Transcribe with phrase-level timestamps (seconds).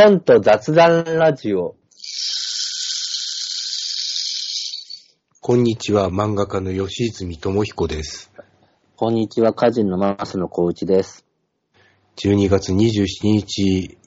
[0.00, 1.74] 本と雑談ラジオ。
[5.40, 8.30] こんにちは、漫画家の吉泉智彦です。
[8.94, 11.26] こんにちは、歌人の増野幸一です。
[12.18, 13.98] 12月27日、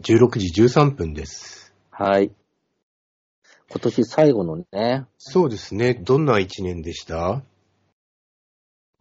[0.00, 1.74] 16時13分です。
[1.90, 2.30] はい。
[3.68, 7.42] 今年最後のね、今そうですね、どんな一年でした？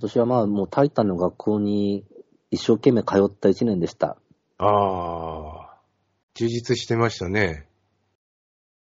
[0.02, 2.04] 年はまあもうタイタンの学校に
[2.52, 4.18] 一生懸命通った一年でした。
[4.58, 5.63] ああ、
[6.36, 7.68] 充実してましたね。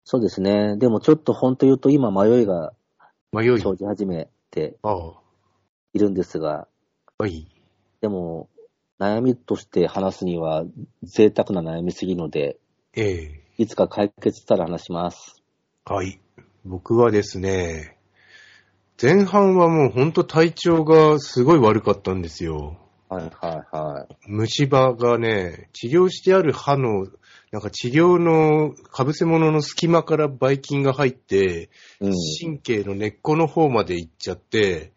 [0.05, 0.77] そうですね。
[0.77, 2.73] でもちょっと本当言うと今迷いが
[3.31, 3.59] 迷い。
[3.59, 4.77] 生じ始めて
[5.93, 6.67] いるんですが、
[7.17, 7.47] はい。
[8.01, 8.49] でも
[8.99, 10.65] 悩みとして話すには
[11.03, 12.57] 贅沢な悩みすぎるので、
[12.95, 15.43] ええいつか解決したら話します。
[15.85, 16.19] はい。
[16.65, 17.97] 僕はですね、
[19.01, 22.79] 前半はもうほんと体調がすごい悪かったんですよ。
[23.09, 24.15] はいはいはい。
[24.27, 27.07] 虫歯がね、治療してある歯の、
[27.53, 32.13] なんか治療の被せ物の隙間からばい菌が入って、うん。
[32.41, 34.91] 神経の根っこの方まで行っちゃって、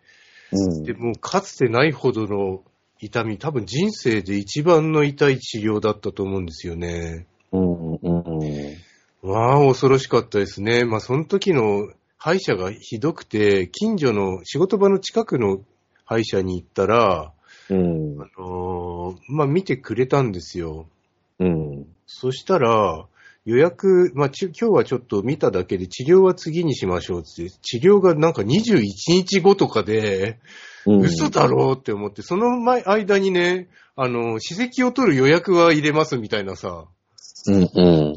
[0.50, 2.62] うんで、もうかつてないほどの
[2.98, 7.26] 痛み、多分人生で一番の痛い治療だったと思うんですよね。
[7.52, 9.30] うんうんうん。
[9.30, 10.86] わあ、恐ろしかったですね。
[10.86, 15.58] まあ、その時の歯医者がひどくて、近所の仕事場の近くの
[16.06, 17.34] 歯医者に行ったら、
[17.68, 18.18] うん。
[18.18, 20.86] あのーまあ、見てくれたんですよ。
[21.38, 21.95] うん。
[22.06, 23.06] そしたら、
[23.44, 30.40] 予約、まあ、ち今日はちょっと見ただけで治療は次にしましょうって、治療がなんか21日後とかで、
[30.84, 31.00] うん。
[31.00, 36.86] 嘘だろうって思って、その前、間にね、あの、歯石を取る予約は入れますみたいなさ、
[37.46, 38.16] うんうん。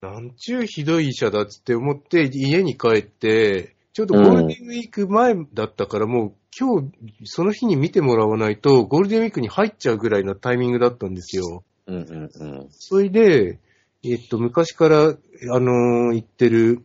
[0.00, 6.92] なんちゅうひどい医者だっつって思って、家に帰って、ちょうどゴールデンウィーク前だったから、もう今日、
[7.24, 11.64] その日に見てもらわないと、ゴールデンウィークに入っちゃうぐらいのタイミングだったんですよ。
[11.86, 12.66] うんうんうん。
[12.70, 13.58] それで、
[14.04, 15.14] えっと、昔から、あ
[15.60, 16.84] のー行ってる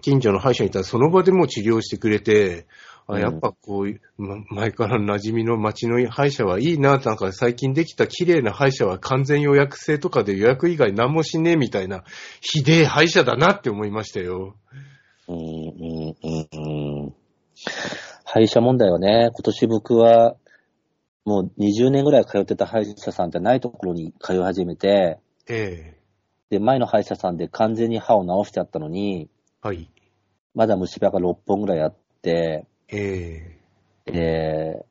[0.00, 2.66] 近所の歯医者にいたら、その場でもう治療してくれて、
[3.06, 12.04] あ、うんやっぱこういう、ま前から馴染みの町の歯医者はいいな、なんか最近できた綺麗な歯医者は完全予約制とかで予約以外何もしねえみたいな、
[12.40, 14.56] ひでえ歯医者だなって思いましたよ。
[15.26, 17.14] うんうんうんうん。
[18.24, 20.36] 歯医者問題はね、今年僕は、
[21.28, 25.98] もう20年ぐらい通ってた歯医者さんってないところに通い始めて、ええ
[26.48, 29.28] で、前の歯医者さんで完全に歯を治してあったのに、
[29.60, 29.90] はい。
[30.54, 33.58] まだ虫歯が6本ぐらいあって、え
[34.06, 34.86] えで、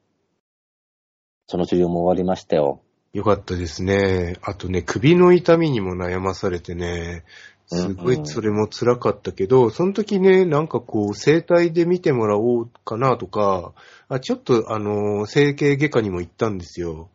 [1.48, 2.84] その治療も終わりましたよ。
[3.14, 4.36] よかったですね。
[4.44, 7.24] あとね、首の痛みにも悩まされてね、
[7.68, 13.74] すごいそれも辛かったけど、その時ね、なんかこう、整体で見てもらおうかなとか、
[14.08, 17.10] あちょっとあの、整形外科にも行ったんですよ。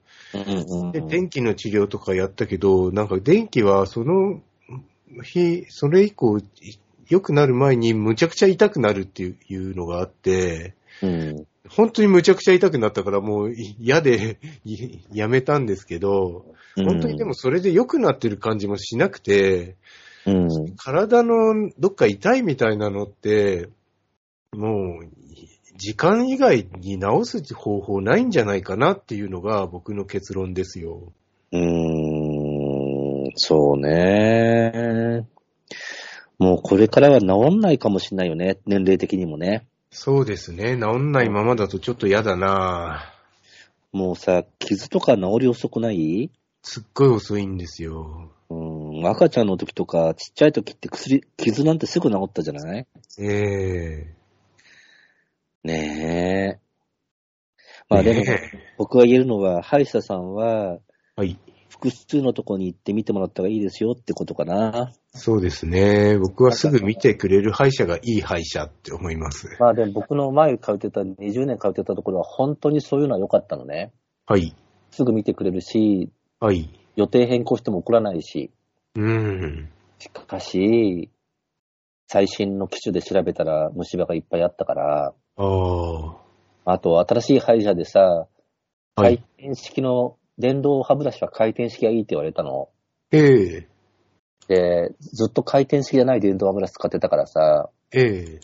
[0.92, 4.42] で、電気の治療とかやったけど、なんか電気はその
[5.22, 6.40] 日、それ以降、
[7.08, 11.46] 良くなる前にむちゃくちゃ痛くなるっていうのがあって、うん。
[11.68, 16.44] 本当にむちゃくちゃ痛くなったからもう嫌でいやめたんですけど、
[16.76, 19.76] 本当にでもそれで良くなってる感じもしなくて、
[20.26, 20.76] うん。
[20.76, 23.68] 体のどっか痛いみたいなのって、
[24.52, 25.08] もう、
[25.76, 31.12] 時間以外に治す方法ないんじゃないかなっていうのが僕の結論ですよ。
[31.52, 35.26] うーん、そうね。
[36.38, 38.58] もうこれからは治んないかもしれないよね。
[38.66, 39.66] 年齢的にもね。
[39.90, 40.78] そうですね。
[40.78, 43.12] 治んないままだとちょっと嫌だな
[43.92, 46.30] もうさ、傷とか治り遅くない？
[46.62, 48.30] すっごい遅いんですよ。
[49.02, 52.86] うん、赤ちゃんの時とか、ちっちゃい時って薬、傷なんてすぐ治ったじゃない？
[53.18, 54.06] え
[55.64, 56.58] ねえ。
[56.58, 56.58] え
[57.88, 58.40] まあでも、ね
[58.78, 60.78] 僕が言えるのは、歯医者さんは、
[61.16, 61.38] はい。
[61.68, 64.92] 複数のとこに行って見てもらった方がいいですよってことかな。
[65.14, 66.16] そうですね。
[66.18, 69.48] 僕はすぐ見てくれる歯医者がいい歯医者って思います。
[69.58, 73.92] まあでも僕の前通ってた、20年通ってたところは本当にそういうのは良かったのね。
[74.26, 74.54] はい。
[74.90, 76.70] すぐ見てくれるし、はい。
[76.94, 78.50] 予定変更しても怒らないし。
[78.94, 79.70] うん。
[79.98, 81.10] しかし、
[82.08, 85.44] 最新の機種で調べたら虫歯がいっぱいあったから、あ
[86.66, 86.72] あ。
[86.74, 88.26] あと新しい歯医者でさ、
[88.94, 89.24] 回はい。
[89.38, 92.68] 転式の電動歯ブラシは回転式がいいって言われたの。
[93.10, 93.68] ええ
[94.48, 98.40] で、ずっと回転式じゃない電動歯ブラシ使ってたからさ、ええ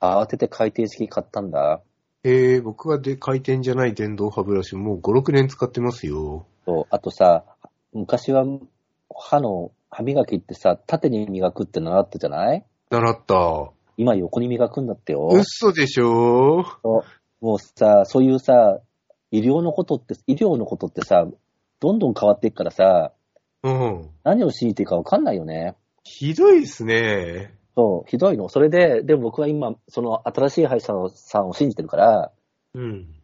[0.00, 1.82] 慌てて回転式買ったんだ。
[2.22, 6.46] ええ僕はで回転じゃない電動歯ブラシもう5、6年使ってますよ。
[6.64, 7.44] そうあとさ、
[7.92, 8.44] 昔は
[9.14, 12.64] 歯の歯磨きってさ、縦に磨くって習ったじゃない？
[12.90, 13.70] 習った。
[13.96, 15.28] 今横に磨くんだってよ。
[15.32, 16.64] 嘘でしょ？
[17.40, 18.80] もうさ、そういうさ、
[19.30, 21.26] 医療のことって、医療のことってさ、
[21.80, 23.12] どんどん変わっていくからさ、
[23.62, 24.10] うん。
[24.24, 25.76] 何を信じていいかわかんないよね。
[26.02, 27.54] ひどいですね。
[27.76, 28.48] そう、ひどいの。
[28.48, 32.32] それで、でも僕は今、その新しい歯医者さんを信じてるから、
[32.74, 33.14] うん。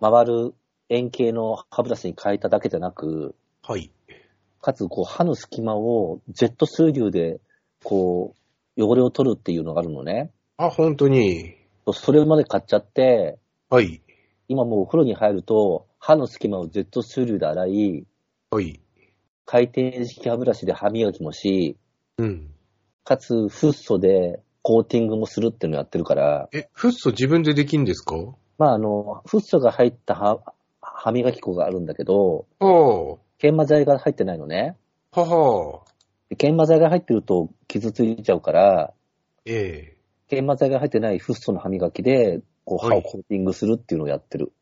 [0.00, 0.54] 回る
[0.88, 3.90] 円形の歯ブラシに変えただけじゃなく、はい。
[4.66, 7.40] かつ、こう、歯の隙間をジェット水流で、
[7.84, 8.34] こ
[8.76, 10.32] う、汚れを取るっていうのがあるのね。
[10.56, 11.54] あ、本当に。
[11.92, 13.38] それまで買っちゃって、
[13.70, 14.02] はい。
[14.48, 18.06] 今もうお風呂に入ると、歯の隙間をジェット水流で洗い、
[18.50, 18.80] はい。
[19.44, 21.76] 回転式歯ブラシで歯磨きもし、
[22.18, 22.50] うん。
[23.04, 28.16] かつ、フッ素でコーティングもするっていうのをやってるから、え、フッ素自分でできんですか？
[28.58, 30.40] まあ、あの、フッ素が入った歯
[30.80, 34.76] 歯磨き粉があるんだけど、は研磨剤が入ってないのね。
[35.12, 35.20] あ。
[35.20, 35.82] はは。
[36.30, 38.92] で研磨剤が入ってると傷ついちゃうから、
[39.44, 39.96] ええ
[40.28, 44.52] 研磨剤が入ってないフッ素の歯磨きで、こう歯はいをコーティングするっていうのをやってる。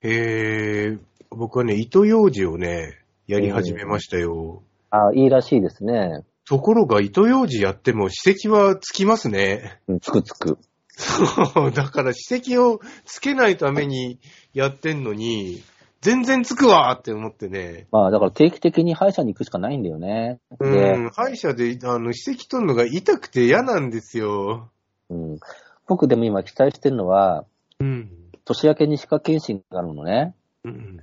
[0.00, 0.98] へえ、
[1.30, 4.62] 僕はね、糸ようじをね、やり始めましたよ。
[4.90, 6.24] ああ、いいらしいですね。
[6.44, 9.80] ところが糸ようじやっても歯石はつきますね。
[9.86, 10.58] うんつくつく。
[10.88, 14.18] そう、だから歯石をつけないために
[14.54, 15.62] やってんのに、
[16.02, 17.86] 全然つくわって思ってね。
[17.92, 20.40] まあ、だから定期的に歯医者に行くしかないんだよね。
[20.58, 24.70] うで、ん、歯医者で、あの、歯石取るのが痛くて嫌なんですよ。
[25.10, 25.38] うん、
[25.86, 27.44] 僕でも今期待してるのは、
[27.78, 28.10] うん。
[28.44, 30.34] 年明けに歯科検診があるのね。
[30.64, 31.00] うん。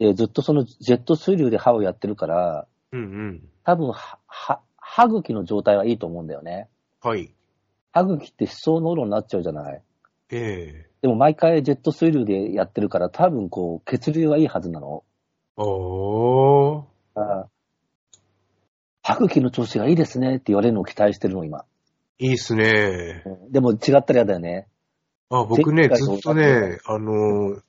[0.00, 3.48] で、ずっとそのジェット水流で歯をやってるから、うんうん。
[3.64, 6.68] 多分、は、は、歯茎の状態はいいと思うんだよね。
[7.00, 7.32] はい。
[7.92, 9.82] 歯茎って歯槽膿漏になっちゃうじゃない。
[10.30, 15.02] ええでも毎回ジェット水流でやってるから、多分こう、血流はいいはずなの。
[15.56, 16.84] おー。
[17.16, 17.46] あ
[19.02, 21.64] 歯茎の調子がいいですねって言われるのを期待してるの、今。
[22.20, 23.24] いいっすね。
[23.50, 24.68] でも違ったら嫌だよね。
[25.28, 27.60] あ、僕ね、ずっとね、あの、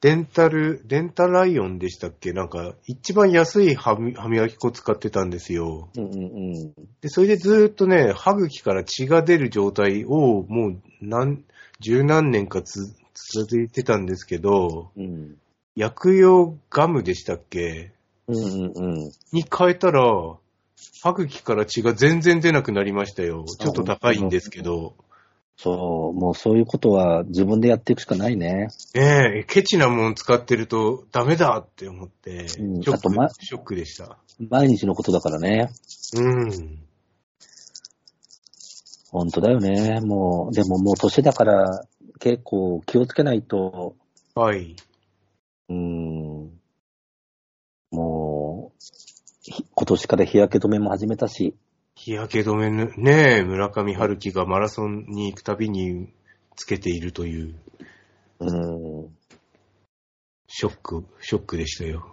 [0.00, 2.32] デンタル、デンタライオンでしたっけ？
[2.32, 5.90] なんか、一番安い歯磨き粉使ってたんですよ。
[5.96, 6.72] うんうんうん。
[7.02, 11.44] で、それでずっとね、歯茎から血が出る状態を、もう、何、
[11.82, 12.94] 十何年かつ
[13.34, 15.36] 続いてたんですけど、うん。
[15.76, 17.92] 薬用ガムでしたっけ？
[18.28, 19.12] うんうんうん。
[19.32, 20.02] に変えたら、
[21.02, 23.44] 歯茎から血が全然出なくなりましたよ。
[23.46, 24.94] ちょっと高いんですけど。
[25.56, 28.68] そう、もうそういうことは自分でやっていくしかないね。
[28.94, 34.18] ねえ、ケチなもん使ってるとダメだって思って、うんショック、あとまショックでした。
[34.48, 35.70] 毎日のことだからね。
[36.16, 36.78] うん。
[39.12, 40.00] 本当だよね。
[40.00, 41.84] もう、でももう年だから
[42.18, 43.94] 結構気をつけないと、
[44.34, 44.74] はい。
[45.68, 46.50] うーん、
[47.90, 48.78] もう、
[49.42, 51.54] ひ今年から日焼け止めも始めたし、
[51.94, 56.08] 日焼け止めぬ、ねえ、村上春樹がマラソンに行くたびに
[56.56, 57.54] つけているという、
[58.40, 59.16] うーん、
[60.46, 62.06] ショック、ショックでしたよ。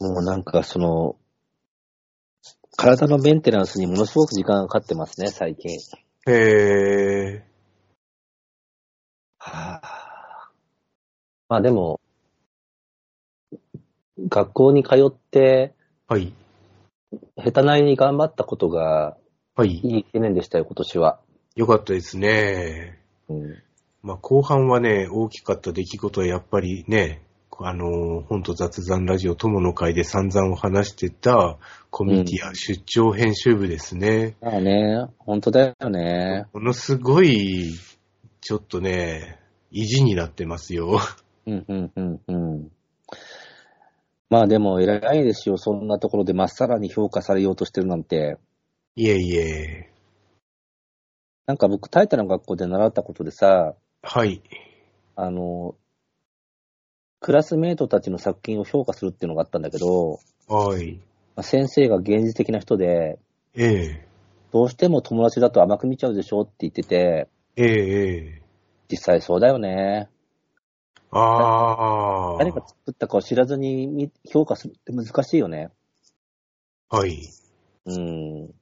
[0.00, 1.16] もうなんかその、
[2.80, 5.72] 体のメンテナンスにものすごく時間がかかってますね、最近。
[6.26, 7.44] へえ、
[9.38, 10.50] はあ、
[11.50, 12.00] まあでも、
[14.18, 15.74] 学校に通って、
[16.08, 16.32] はい。
[17.36, 19.18] 下手なりに頑張ったことが
[19.54, 19.72] はい。
[19.72, 21.20] いい一年でしたよ、今年は。
[21.56, 22.98] よかったですね。
[23.28, 23.62] うん、
[24.02, 27.20] まあ、後半はね、大きかった出来事はやっぱりね、
[27.62, 31.58] あの、本と雑談ラジオ友の会で散々お話してた
[31.90, 34.34] コミュニティや出張編集部ですね。
[34.40, 36.46] まあね、本当だよね。
[36.54, 37.74] ものすごい、
[38.40, 39.38] ちょっとね、
[39.70, 41.00] 意地になってますよ。
[41.44, 42.70] うん、うん、うん、うん。
[44.30, 48.38] まあでも偉いですよ、そんなところでまっさらに評価されようとしてるなんて。
[48.96, 49.90] いえいえ。
[51.44, 54.42] なんか僕、タイタの学校で習ったことでさ、はい。
[55.14, 55.74] あの、
[57.20, 60.94] クラスメートたちの作品を評価するっていうのがあったんだけど、はい。
[61.36, 63.18] まあ先生が現実的な人で、
[63.54, 64.08] ええ。
[64.52, 68.42] どうしても友達だと甘く見ちゃうでしょって言ってて、ええ、ええ。
[68.90, 70.08] 実際そうだよね。
[71.12, 72.38] ああ。
[72.38, 75.70] 誰が作ったかを知らずに見評価するって難しいよね。
[76.88, 77.28] はい。
[77.86, 78.46] うん。
[78.48, 78.52] だ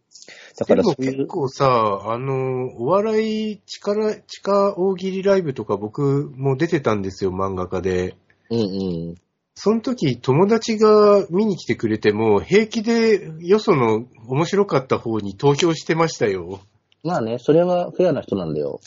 [0.58, 8.16] でからそういう、構さ、あの、お笑い力、地下大喜利ライブとか僕も出てたんですよ、漫画家で。
[8.50, 9.14] うんうん。
[9.54, 16.60] その時友達が見に来てくれても、平気でよその面白かった方に投票してましたよ。
[17.02, 18.80] まあね、それはフェアな人なんだよ。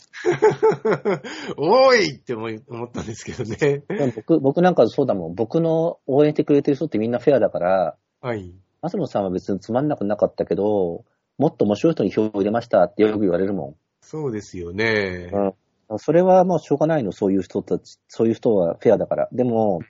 [1.56, 3.82] おいって思い思ったんですけどね。
[3.88, 5.34] でも僕、僕なんかそうだもん。
[5.34, 8.54] 僕の応援してくれてる人ってみんなフェアだから、はい。
[8.82, 11.04] マ野さんは別につまんなくなかったけど、
[11.38, 15.30] もっと面白い人に票を入れましたってよく言われるもそうですよね。
[15.30, 15.34] ん。
[15.34, 15.54] うん。
[15.98, 19.28] それはもうしょうがないの、そういう人たち、そういう人はフェアだから。
[19.32, 19.80] でも、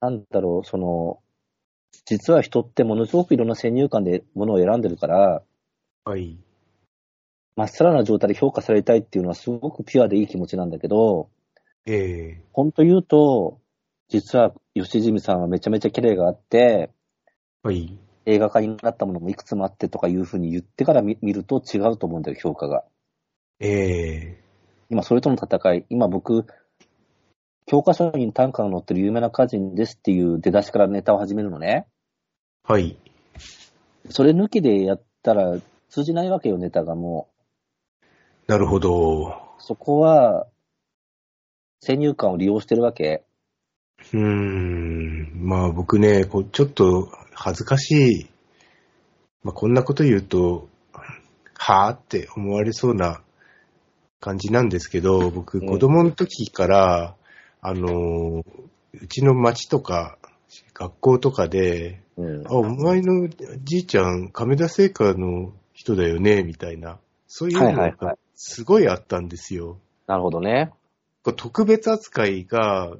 [0.00, 1.20] なんだろう、その、
[2.04, 5.42] 実は人ってものすごくいろんな先入観でものを選んでるから、
[6.04, 6.38] はい。
[7.56, 11.30] まっさらな状態で評価されたいっていうのはすごくピュアでいい気持ちなんだけど、
[11.86, 13.60] ええ本当言うと、
[14.08, 16.90] 実は吉住さんはめちゃめちゃ綺麗があって、
[17.62, 17.98] はい。
[18.26, 22.84] 映画化になったものもいくつもあってとかいうふうに言ってから見見ると違うと思うんだよ、評価が。
[23.60, 24.45] ええ
[24.88, 25.86] 今、それとの戦い。
[25.88, 26.46] 今僕、
[27.66, 31.86] 教科書に短歌が載ってる有名な歌人ですっていう出だしからネタを始めるのね。
[32.62, 32.96] はい。
[34.10, 37.28] それ抜きでやったら通じないわけよ、ネタがも
[38.46, 39.26] なるほど。
[39.28, 39.32] う。
[39.58, 40.46] そこは、
[41.80, 43.24] 先入観を利用してるわけ。
[44.12, 45.32] うーん。
[45.34, 48.26] まあ僕ね、こうちょっと恥ずかしい。
[49.42, 50.68] まあこんなこと言うと、
[51.54, 53.22] はぁって思われそうな
[54.20, 57.16] 感じなんですけど、僕うん子供の時から、
[57.60, 58.44] あの、
[58.94, 60.18] うちの町とか
[60.74, 62.50] 学校とかで、うんあ、。
[62.50, 63.28] お前の
[63.64, 66.98] じいちゃん、亀田製菓の人だよね、みたいな。
[67.26, 69.78] そういうのがはいはいはいすごいあったんですよ。
[70.06, 70.70] なるほどね。
[71.36, 72.94] 特別扱いが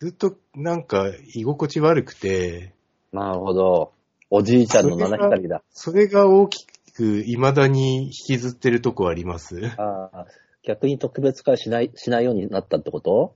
[0.00, 2.72] ずっとなんか居心地悪くて、
[3.12, 3.92] なるほど。
[4.30, 5.62] おじいちゃんの七光だ。
[5.70, 9.60] それが大きく未だに引きずってるとこあります。
[9.76, 10.26] ああ、
[10.62, 13.34] 逆に特別化しない、しないようになったってこと？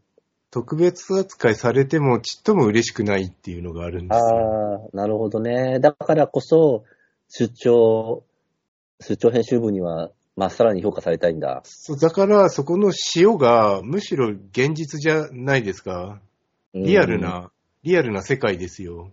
[0.50, 4.80] 特別扱いされてもちっとも嬉しくないっていうのがあるんですよ。
[4.92, 5.80] ああ、なるほどね。
[5.80, 6.85] だからこそ、
[7.28, 8.23] 出張、
[9.00, 11.62] 出張編集部には、まっさらに評価されたいんだ。
[11.64, 16.21] そうだからそこの塩がむしろ現実じゃないですか。
[16.75, 17.23] リアルうん。
[17.23, 17.50] な、
[17.83, 19.11] リアルな世界ですよ。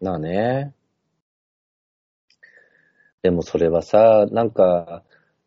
[0.00, 0.72] なあね。
[3.22, 5.04] でもそれはさ、なんか、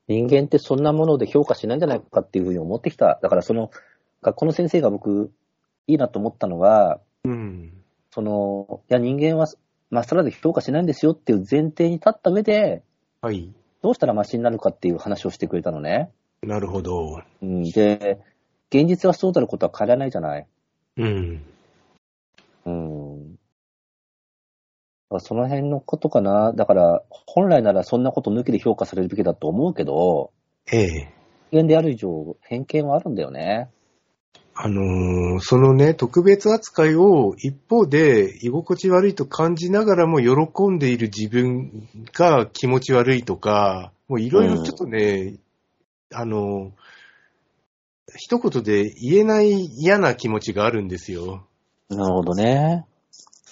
[0.07, 3.19] 人間ってそんなもので評価しないんじゃないかっていうふうに思ってきた。
[3.21, 3.71] だからその、
[4.21, 5.31] 学校の先生が僕、
[5.87, 7.73] いいなと思ったのが、うん。
[8.11, 9.47] その、いや人間は
[9.89, 12.83] まっさらで評価しないんですよっていう前提に立った上で、
[13.21, 13.51] はい。
[13.81, 16.11] どうしたらマシになるかっていう話をしてくれたのね。
[16.41, 17.21] なるほど。
[17.41, 18.19] うん、で、
[18.69, 20.47] 現実はそうなることは変えられないじゃない。
[20.97, 21.43] うん。
[22.65, 22.94] うん。
[25.19, 26.53] その辺のことかな。
[26.53, 30.31] だから、本来ならそんなこと抜きで評価されるべきだと思うけど、
[30.71, 31.13] ええ。
[31.51, 33.69] 人間である以上、偏見はあるんだよね。
[34.57, 45.35] あのーそのね、特別扱いを一方で居心地悪いと感じながらも喜んでいる自分が気持ち悪いとか、もういろいろちょっとね、
[46.13, 46.71] あのー
[48.17, 51.45] 一言で言えない嫌な気持ちがあるんですよ。
[51.89, 52.85] なるほどね。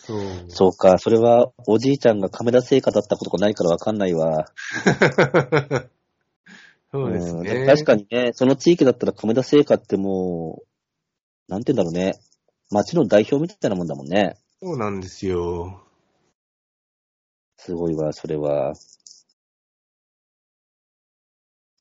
[0.06, 0.20] そう。
[0.50, 4.46] そうか、それはおじいちゃんがカメラ製菓だったことがないからわかんないわ。
[6.92, 7.66] そうですうんね。
[7.66, 12.20] 確かにね、その地域だったら亀田製菓ってもう、なんて言うんだろうね。
[12.70, 14.38] 町の代表みたいなもんだもんね。
[14.62, 15.84] そうなんですよ。
[17.58, 18.74] すごいわ、それは。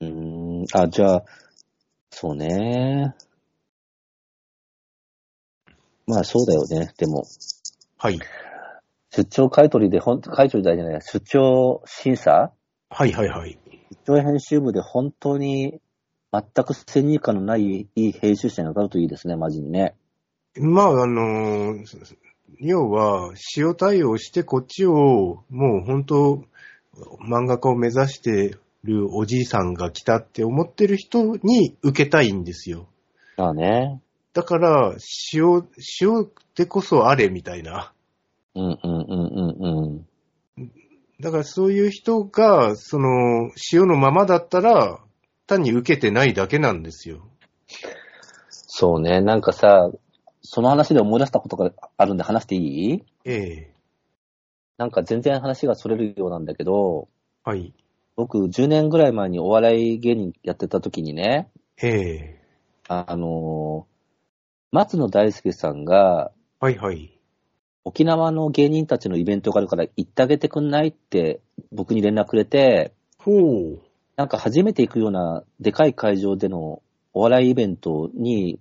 [0.01, 1.25] うーん、あ、じゃあ、
[2.11, 3.15] そうね。
[6.07, 6.93] まあそうだよね。
[6.97, 7.25] でも、
[8.03, 8.19] はい。
[9.11, 12.51] 出張買取で、ほん買取じゃない、出張審査？
[12.91, 13.57] はいはいはい。
[14.05, 15.81] 出張編集部で本当に
[16.33, 19.95] 全く先入観のないいい編集者に当たるといいですね、マジにね。
[20.57, 22.17] まあ、あのー
[22.59, 26.45] 要は、塩対応してこっちを、もう本当、
[27.31, 32.89] 漫画家を目指してるおじいさんが来たって思ってる人に受けたいんですよ。
[33.37, 34.01] まあね。
[34.33, 34.95] だから、
[35.35, 35.69] 塩、
[36.01, 37.93] 塩でこそあれみたいな。
[38.55, 40.07] うんうんうんうん
[40.57, 40.71] うん。
[41.21, 45.01] だからそういう人が、その、塩のままだったら、
[45.47, 47.27] 単に受けてないだけなんですよ。
[48.51, 49.91] そうね、なんかさ、
[50.41, 52.59] その話で思い出したことがあるんで話してい
[52.95, 53.05] い？
[53.25, 53.35] え
[53.69, 53.73] え
[54.79, 57.09] なんか全然話がそれるようなんだけど、
[57.45, 57.73] はい。
[58.17, 61.89] 僕10年ぐらい前にお笑い芸人やってた時にね、え
[62.39, 62.43] え
[62.89, 63.92] あのー
[64.73, 67.13] 松野大輔さんがはいはい。
[67.85, 73.81] 沖縄の芸人たちのイベントがあるから行ってあげてくんないって僕に連絡くれて、ほう。
[74.17, 78.61] なんか初めて行くようなでかい会場でのお笑いイベントに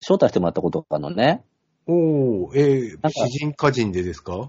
[0.00, 1.42] 招待してもらったことがあるのね。
[1.88, 4.48] おー、ええなんか詩人歌人でですか？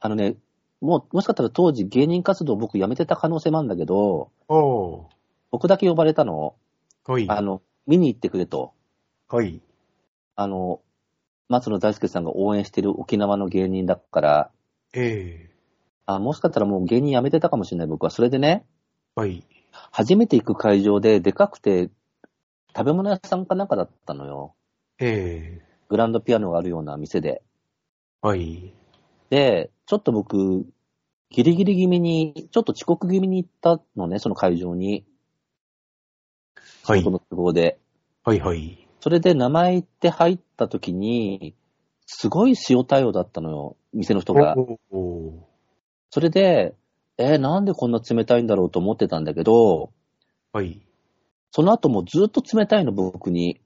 [0.00, 0.34] あのね、
[0.80, 5.14] もう、もしかしたら当時芸人活動僕辞めてた可能性もあるんだけど、ああ。
[5.52, 6.56] 僕だけ呼ばれたの。
[7.06, 7.26] はい。
[7.28, 8.72] あの、見に行ってくれと。
[9.28, 9.60] はい。
[10.40, 10.80] あの、
[11.48, 14.50] 松野大輔さんが応援してる沖縄の芸人だから、
[14.94, 15.50] ええ
[16.06, 18.10] あ、もしかしたらもう芸人辞めてたかもしれない僕は。
[18.10, 18.64] それでね、
[19.16, 19.44] はい。
[19.90, 21.90] 初めて行く会場ででかくて、
[22.68, 24.54] 食べ物屋さんかなんかだったのよ。
[25.00, 27.42] ええグランドピアノがあるような店で。
[28.22, 28.72] はい。
[29.30, 30.64] で、ちょっと僕、
[31.30, 35.04] ギリギリ気味に、ちょっと遅刻気味に行ったのね、その会場に。
[36.84, 37.10] はいそ。
[37.10, 37.80] の都合で。
[38.22, 38.87] はいはい。
[39.08, 41.54] それで名前言って入った時に、
[42.04, 44.54] すごい塩対応だったのよ、店の人が。
[46.10, 46.74] それで、
[47.16, 49.92] えーなんでこんな冷たいんだろうと思ってたんだけど、
[50.52, 50.82] はい。
[51.52, 53.62] その後もずっと冷たいの、僕に。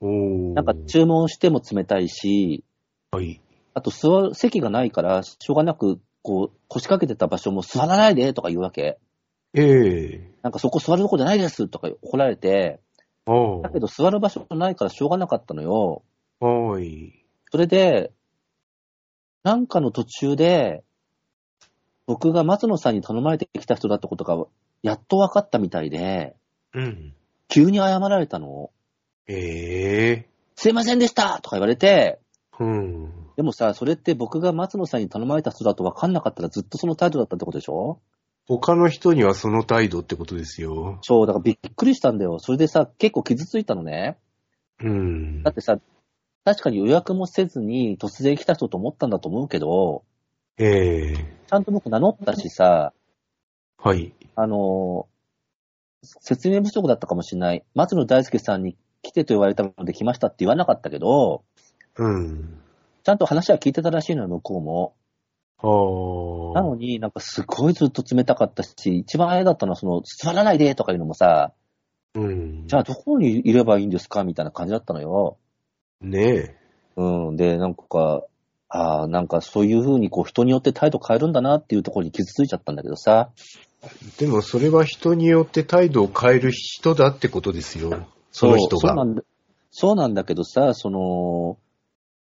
[0.00, 2.64] なんか注文しても冷たいし、
[3.10, 3.42] はい。
[3.74, 8.98] あと座る席がないから、しょうがなく、こう、腰掛けてた場所も座らないでとか言うわけ。
[9.52, 9.62] え
[10.14, 12.80] えなんかそこ座るとこじゃないですとか怒られて。
[13.62, 16.02] だけど座る場所ないからしょうがなかったのよ。
[16.40, 17.24] はい。
[17.50, 18.12] それで、
[19.42, 20.84] なんかの途中で、
[22.06, 24.46] 僕が松野さんに頼まれてきた人だってことが、
[24.82, 26.34] やっと分かったみたいで、
[26.74, 27.14] うん。
[27.48, 28.70] 急に謝られたの。
[29.26, 32.18] ええすいませんでしたとか言われて、
[32.58, 33.12] うん。
[33.36, 38.00] でもさ、それって僕が松野さんに頼まれた人だと分かんなかったらずっとその態度だったってことでしょ？
[38.48, 40.98] 他の人にはその態度ってことですよ。
[41.02, 42.38] そう、だからびっくりしたんだよ。
[42.38, 44.16] それでさ、結構傷ついたのね。
[44.80, 45.54] うんだっ。
[45.54, 45.78] てさ、
[46.44, 50.02] 確かに予約もせずに突然来た人と思ったんだと思うけど、
[50.56, 51.14] ええ
[51.46, 52.94] ちゃんと僕名乗ったしさ、
[53.76, 54.14] はい。
[54.34, 55.06] あの、
[56.02, 57.64] 説明不足だったかもしれない。
[57.74, 61.44] 松野大輔さんに来てと言われたので来ましたって言わなかったけど、
[61.96, 62.60] うん。
[63.02, 64.94] ちゃんと話は聞いてたらしいのよ、向こうも。
[65.60, 66.62] ああ。
[66.62, 71.52] なのになんかすごいずっと冷たかったし、一番嫌だったのはその、座らないでとかいうのもさ、
[72.14, 72.66] うん。
[72.66, 75.38] じゃあどこにいればいいんですかみたいな感じだったのよ。
[76.00, 76.56] ねえ。
[76.96, 77.36] うん。
[77.36, 78.24] で、なんか、
[78.68, 83.30] ああ、なんかそういうふうにこう人によって態度変えるんだなっていうところに傷ついちゃったんだけどさ。
[84.18, 88.06] でもそれは人によって態度を変える人だってことですよ。
[88.30, 88.88] その人が。
[88.88, 89.22] そうなんだ。
[89.70, 91.58] そうなんだけどさ、その、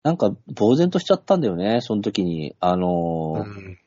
[0.03, 2.55] なんか呆然としちゃったんだよね、その時に。
[2.59, 3.79] あの、うん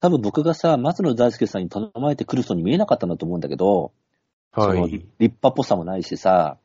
[0.00, 3.90] 多分僕がさ、松野大輔さんに頼まれてくる人に見えなかったんだと思うんだけど、
[4.52, 4.82] はい。
[4.90, 6.58] 立派っぽさもないしさ、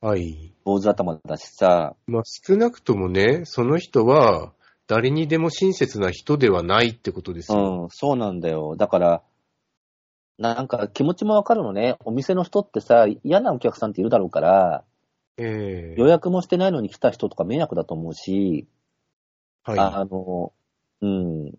[0.00, 0.54] はい。
[0.64, 4.52] 坊主頭だしさ、まあ、少なくともね、その人は、
[4.86, 7.82] 誰にでも親切な人ではないってことですよ。
[7.82, 8.76] うん、そうなんだよ。
[8.76, 9.22] だから、
[10.38, 11.96] なんか気持ちもわかるのね。
[12.04, 14.84] お店の人ってさ、嫌なお客さんっているだろうから、
[15.38, 18.66] ええ予約もしてないのに来た人とか迷惑だと思うし、
[19.64, 20.52] はあの、
[21.02, 21.52] うん。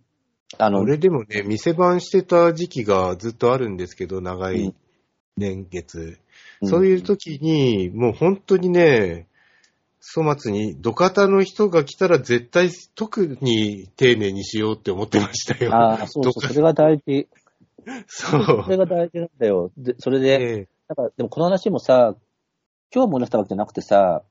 [0.57, 0.71] あい。
[0.71, 4.75] の、俺でもね、店番してた時期がずっとあるんですけど、長いうん
[5.37, 6.17] 年月。
[6.63, 9.27] んそういう時に、もう本当にね、
[10.15, 15.71] 粗末に、土方の人が来たら絶対、特に丁寧にしようって思ってましたよ。
[15.73, 17.27] ああ、そうそう、それが大事。
[18.07, 18.77] そそれう。
[18.77, 19.71] が大事なんだよ。
[19.77, 22.15] で、それで、えなんか、でもこの話もさ、
[22.93, 24.23] 今日思い出したわけじゃなくてさ、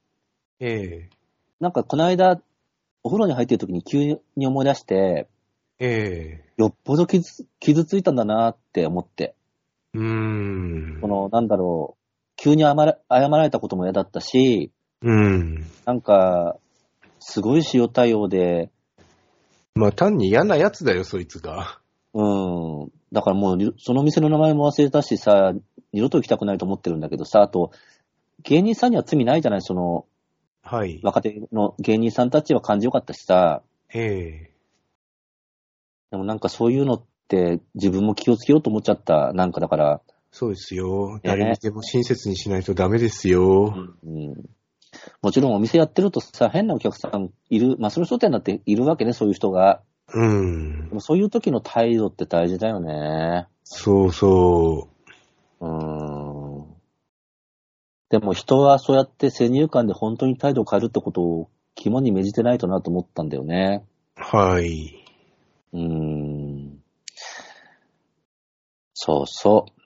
[0.60, 1.10] ええ
[1.60, 2.40] なんかこの間、
[3.02, 5.28] お風呂に入ってる時に急に思い出して、
[5.78, 9.34] ええよっぽど傷傷ついたんだなって思って。
[9.94, 11.08] うーんこ。
[11.08, 12.02] の、なんだろう、
[12.36, 15.64] 急に謝ら謝られたことも嫌だったし、うん。
[15.84, 16.56] なんか、
[17.20, 18.70] すごい塩対応で、
[19.74, 21.80] まあ単に嫌なやつだよ、そいつが。
[22.14, 22.92] うん。
[23.12, 25.52] だからもうに、その店の名前も忘れたしさ、
[25.92, 27.72] 二度と行きたくないと思ってるんだけどさ、あと、
[28.46, 30.06] 芸人さんには罪ないじゃないその、
[30.62, 31.00] はい。
[31.02, 34.56] 若手の芸人さんたちは感じよかったしさ、ええ
[36.10, 39.32] でもなんかそういうのって自分も気をつけようと思っちゃった。
[39.32, 41.20] なんかだから、そうですよ。
[41.24, 43.74] 誰にでも親切にしないとダメですよ。
[44.04, 44.34] うん、
[45.22, 49.82] もちろんお店やってるとさ、変なお客さんいる、まあその商店だっているわけね、そういう人が。
[50.14, 50.94] うんで。
[50.94, 53.48] もそういう時の態度って大事だよね。
[53.64, 54.88] そうそ
[55.60, 56.45] うーん。
[58.08, 63.84] でも人はそうやって先入観で本当に態度を変えるってことを肝に銘じてないとなと思ったんだよね。
[64.16, 64.36] う。
[64.36, 65.04] はい。
[65.72, 66.82] うーん。
[68.94, 69.76] そうそう。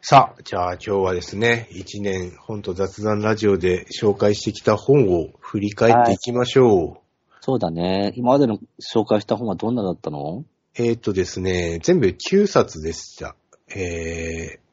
[0.00, 7.08] さあ、じゃあ今日はですね、一年本と雑談ラジオで紹介してきた本を振り返っていきましょう。
[7.40, 8.12] そうだね。
[8.14, 10.44] 今までの紹介した本はどんなだったの？
[10.76, 13.34] えっ、とですね、全部9冊でした。
[13.74, 14.67] えー、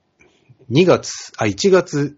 [0.71, 2.17] 2月、あ、1月、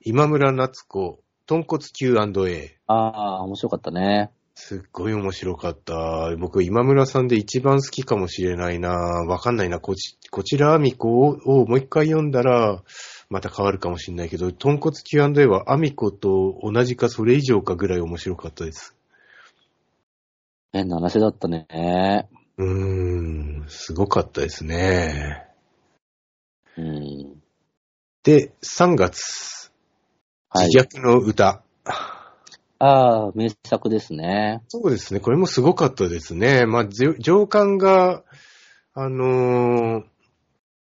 [0.00, 2.78] 今村夏子、豚骨 Q&A。
[2.86, 4.30] ああ、面白かったね。
[4.54, 6.34] すっごい面白かった。
[6.38, 8.88] 僕、今村さんで一番好きかもしれないな。
[8.88, 9.80] わかんないな。
[9.80, 12.82] こち、こちらアミコををもう一回読んだら、
[13.28, 18.96] また変わるかもしれないけど、豚骨 Q&A はアミコと同じかそれ以上かぐらい面白かったです。
[20.72, 22.30] 変な話だったね。
[22.56, 25.45] うーん、すごかったですね。
[26.76, 27.42] うん。
[28.22, 29.72] で、3月、
[30.48, 30.78] はい自。
[30.98, 31.62] 虐の歌。
[32.78, 34.62] ああ、名作ですね。
[34.68, 35.20] そうですね。
[35.20, 36.66] これもすごかったですね。
[36.66, 38.22] まあ、上巻が、
[38.94, 40.04] あのー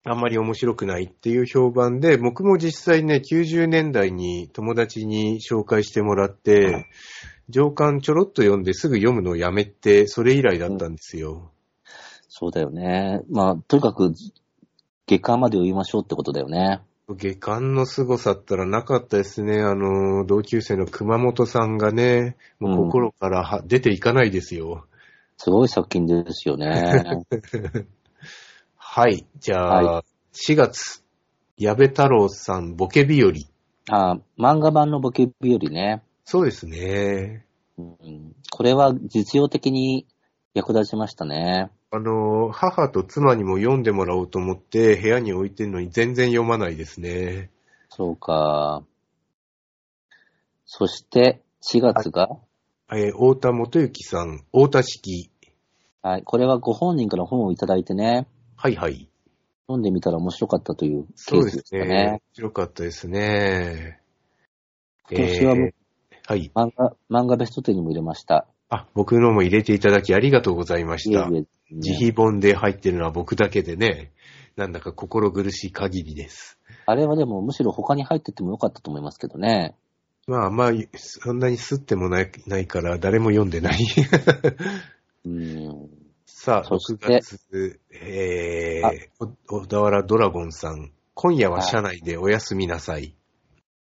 [0.04, 6.88] あんまり面白くないっていう評判で、僕も実際ね、90年代に友達に紹介してもらって、
[7.48, 11.52] 上巻ちょろっと読んですぐ読むのをやめて、それ以来だったんですよ。
[12.28, 13.20] そうだよね。
[13.30, 14.12] まあ、とにかく、
[15.06, 16.80] 月間まで読みましょうってことだよね。
[17.08, 19.60] 下巻の凄さったらなかったですね。
[19.60, 24.86] あの、同級生の熊本さんがね、もう心からは、出ていかないですよ。
[25.36, 27.24] すごい作品ですよね。
[28.76, 29.26] はい。
[29.40, 31.02] じゃあ、は4月、
[31.56, 33.32] 矢部太郎さん、ボケ日和。
[33.90, 36.02] あ漫画版のボケ日和ね。
[36.24, 37.44] そうですね。
[37.78, 40.06] うん、これは実用的に
[40.54, 41.70] 役立ちましたね。
[41.94, 47.50] あの、母と妻にも読んでもらおうと思って部屋に置いてるのに全然読まないですね。
[47.90, 48.82] そうか。
[50.64, 52.30] そして、4月が、
[52.90, 55.30] えー太田元幸さん、太田式。
[56.00, 58.26] はい、これはご本人から本をいただいてね、
[58.56, 59.10] はいはい。
[59.66, 61.88] 読んでみたら面白かったというケそうでースですすかね。
[61.88, 62.22] ね面。
[62.32, 64.00] 白かったですね。
[65.10, 65.72] 今年はえー
[66.26, 66.50] はい。
[66.54, 68.46] 漫画、漫画ベスト10にも入れました。
[68.70, 71.28] あ、僕のも入れていただきありがとうございました。
[71.28, 71.44] いえいえ
[71.76, 74.12] 自費本で入ってるのは僕だけでね、
[74.56, 76.58] なんだか心苦しい限りです。
[76.86, 79.74] あれはでもむしろ他に入っててもよかったと思いますけどね。
[80.26, 83.78] まあまあ、そんなに吸ってもないないから誰も読んでない。
[85.24, 85.90] うん。
[86.26, 89.08] さあ、6そして月、えー、
[89.48, 93.14] お小田原ドラゴンさん、今夜は車内でお休みなさい。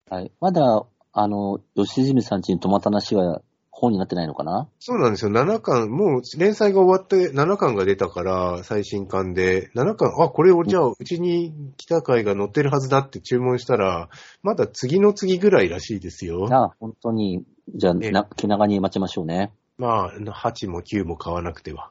[0.09, 0.33] はい。
[0.41, 3.43] まだ、あの、吉住さん家に泊まった話は
[3.79, 4.69] 本になってないのかな？
[4.79, 5.31] そうなんですよ。
[5.31, 14.09] 7巻、もう連載が終わって7巻が出たから、最新巻で、7巻、あ、これをじゃあ、うちに来た回が載ってるはずだって注文したら、
[14.43, 16.49] まだ次の次ぐらいらしいですよ。
[16.51, 17.95] あ本当に、じゃあ、
[18.37, 19.53] 気長に待ちましょうね。
[19.77, 21.91] まあ、8も9も買わなくては。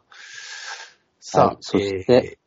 [1.20, 2.46] さあ、はいそしてえー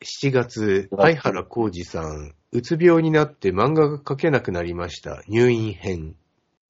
[0.00, 5.22] 7月、相原浩二さん、うつ病になって漫画が描けなくなりました。
[5.28, 6.14] 入院編。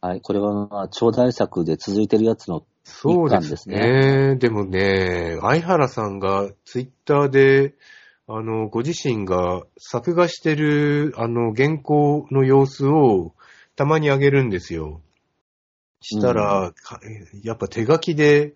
[0.00, 0.20] はい。
[0.20, 4.36] これは、まあ、超大作で続いてるやつの、そうですね。
[4.36, 7.74] でもね、相原さんがツイッターで、
[8.28, 13.34] あの、ご自身が作画してる、あの、原稿の様子を
[13.74, 15.00] たまに上げるんですよ。
[16.00, 17.00] したら、か
[17.42, 18.54] やっぱ手書きで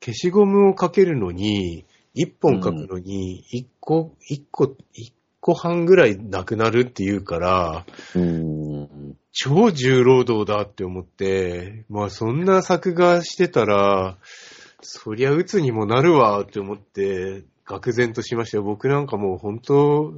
[0.00, 9.16] 消しゴムをかけるのに、一本書くのに、一個、一個、一個半ぐらいなくなるっていうから、うーん。
[9.32, 14.16] 超重労働だって思って、まあそんな作画してたら、
[14.82, 18.64] そりゃ鬱にもなるわって思って、愕然としましたよ。
[18.64, 20.14] 僕なんかもう本当、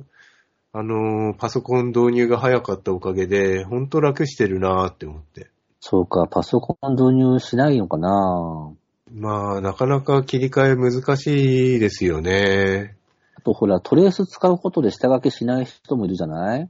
[0.72, 5.50] あのーパソコン導入が早かったおかげで、本当楽してるなって思って。
[5.80, 8.72] そうか、パソコン導入しないのかな
[9.14, 12.96] まあ、なかなか切り替え難しいですよね。
[13.34, 16.68] あとほら、トレース使うことで下書きしない人もいるじゃない？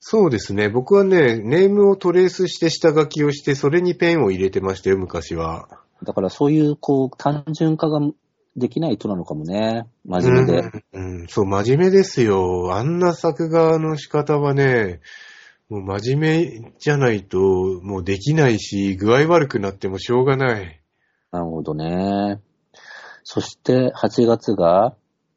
[0.00, 0.68] そうですね。
[0.68, 5.68] 僕はね、ネームをトレースして下書きをして、それにペンを入れてましたよ、昔は。
[6.02, 8.00] だからそういう、こう、単純化が
[8.56, 9.86] できない人なのかもね。
[10.04, 10.70] 真面目で。
[10.92, 12.74] うん、うんそう、真面目ですよ。
[12.74, 15.00] あんな作画の仕方はね、
[15.70, 17.38] もう真面目じゃないと、
[17.82, 20.82] もうできないし、具合悪くなってもしょうがない。
[21.32, 22.40] なるほどね。
[23.22, 24.94] そして、8月が、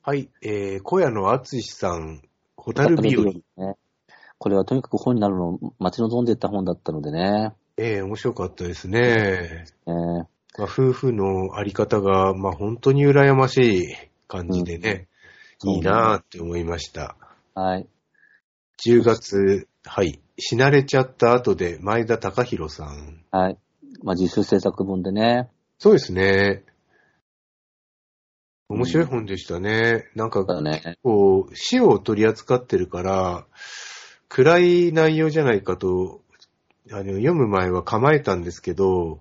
[0.07, 2.21] はい、えー、小屋の厚さん、
[2.55, 3.25] ホタル日和。
[3.25, 3.41] ね。
[4.37, 7.51] これはとにかく本になるのを待ち望んでいた本だったのでね。
[7.75, 9.65] えー、面白かったですね。
[9.85, 10.27] えーま
[10.59, 13.95] あ、夫婦のあり方が、まあ、本当に羨ましい
[14.29, 15.09] 感じでね、
[15.65, 17.17] うんいいなーって思いました。
[17.53, 17.85] はい。
[18.85, 23.25] 10月、はい、死なれちゃった後で前田隆弘さん。
[23.31, 23.57] はい。
[24.03, 25.49] まあ、自主制作本でね。
[25.79, 26.63] そうですね。
[28.69, 30.09] 面白い本でしたね。
[30.15, 30.97] なんか、そうだね。
[31.03, 33.45] こう、死を取り扱ってるから、
[34.29, 36.21] 暗い内容じゃないかと、
[36.91, 39.19] あの、読む前は構えたんですけど、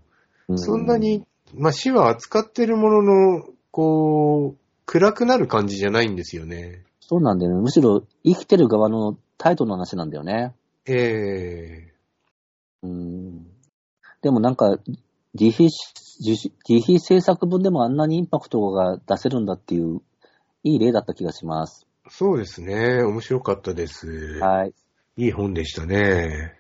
[0.49, 6.85] うそんなに、まあ、死は扱ってるものの、こう、暗くなる感じじゃないんですよね。
[7.01, 7.61] そうなんだよね。
[7.61, 10.55] むしろ生きてる側のタイトルの話なんだよね。
[10.87, 11.93] ええ
[12.83, 13.47] うん。
[14.23, 14.79] でもなんか、
[15.39, 20.01] 自費、制作分でもあんなにインパクトが出せるんだっていう、
[20.65, 21.87] いい例だった気がします。
[22.09, 23.03] そうですね。
[23.03, 24.39] 面白かったです。
[24.41, 24.75] はい。
[25.17, 26.55] いい本でしたね。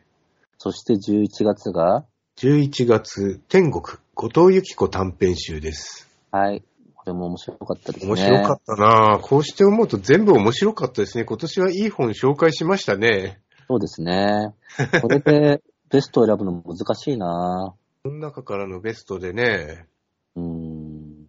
[0.59, 2.05] そして11月が、
[2.39, 6.09] 11月、天国、後藤由紀子短編集です。
[6.31, 6.63] はい。
[6.95, 8.13] これも面白かったですね。
[8.13, 9.21] 面白かったなぁ。
[9.21, 11.25] こうして思うと全部面白かったですね。
[11.25, 13.41] 今年はいい本紹介しましたね。
[13.69, 14.55] そうですね。
[15.01, 17.75] これでベストを選ぶの難しいな
[18.07, 19.89] その中からのベストでね、
[20.37, 21.27] うーん。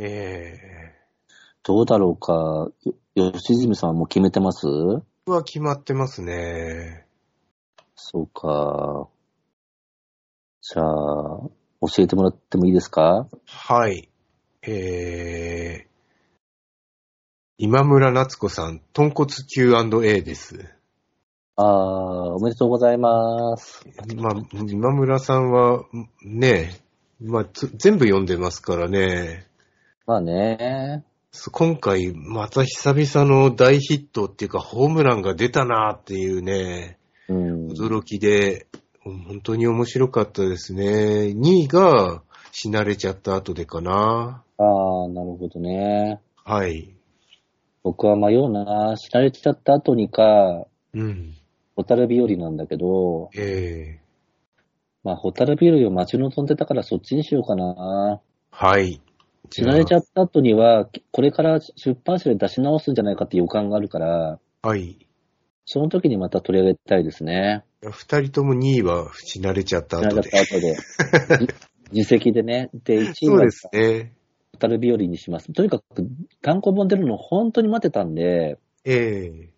[0.00, 0.58] え
[1.62, 2.32] どうだろうか。
[3.14, 4.66] よ吉住さんはもう決めてます？
[4.66, 7.06] ー、は決まってますね。
[7.94, 9.08] そうか。
[10.62, 11.50] じゃあ、教
[11.98, 13.28] えてもらってもいいですか？
[13.46, 14.10] はい。
[14.62, 15.88] えー、
[17.58, 20.74] 今村夏子さん、豚骨 Q&A です。
[21.56, 23.84] ああ、おめでとうございます。
[24.16, 24.32] まあ、
[24.68, 25.84] 今村さんは、
[26.24, 26.80] ね、
[27.20, 29.46] まあ、つ全部読んでますからね。
[30.06, 31.04] まあね。
[31.30, 37.68] そ今回、また久々の大ヒットっていうか、ホームランが出たなっていうね、うん。
[37.68, 38.66] 驚きで、
[39.02, 41.32] 本当に面白かったですね。
[41.34, 44.42] 2位が死なれちゃった後でかな。
[44.58, 46.20] ああ、なるほどね。
[46.44, 46.94] はい。
[47.82, 48.94] 僕は迷うな。
[48.96, 51.34] 知られちゃった後にか、うん。
[51.76, 54.02] ホタル日和なんだけど、ええ
[55.04, 58.20] まあ、ホタル日和を待ち望んでたからそっちにしようかな。
[58.50, 59.00] はい。
[59.50, 65.06] 知られちゃっった後には、これから出版社で出し直すんじゃないかって予感があるから、はい。
[65.64, 67.64] その時にまた取り上げたいですね。
[67.82, 70.22] 二人とも2位は死なれちゃった知ら後で。
[70.22, 71.46] れちゃった後で。
[71.46, 71.54] じ
[71.98, 72.70] 自責でね。
[72.84, 74.12] で、1位はそうですね。
[74.52, 75.52] ホタル日和にします。
[75.52, 76.08] とにかく、
[76.42, 79.50] 単行本出るの本当に待ってたんで、え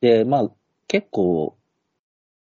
[0.00, 0.50] で、まあ、
[0.88, 1.56] 結構、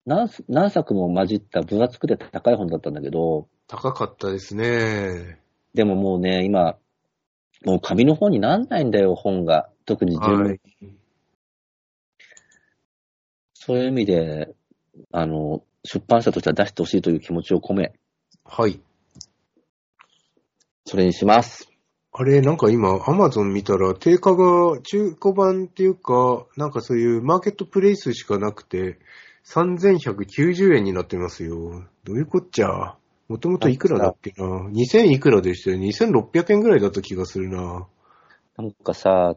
[0.04, 5.38] 何す何作も混じった分厚くて高い本だったんだけど、高かったですね。
[5.74, 6.76] でももうね、今、
[7.64, 9.68] もう紙の本になんないんだよ、本が。
[9.86, 10.60] 特に自分、はい。
[13.54, 14.54] そういう意味で、
[15.12, 17.92] あの、出版社としては出してほしいという気持ちを込め、
[18.44, 18.80] はい。
[20.84, 21.71] それにします。
[22.14, 28.98] あれ、なんか今、アマゾン見たら、定価が中古版っていうか、なんかそういうマーケットプレイスしかなくて、
[29.46, 31.84] 3190円になってますよ。
[32.04, 32.96] どういうこっちゃ？
[33.28, 35.78] もともといくらだっけな ?2000 いくらでしたよ。
[35.78, 37.86] 2600円ぐらいだった気がするな。
[38.58, 39.34] なんかさ、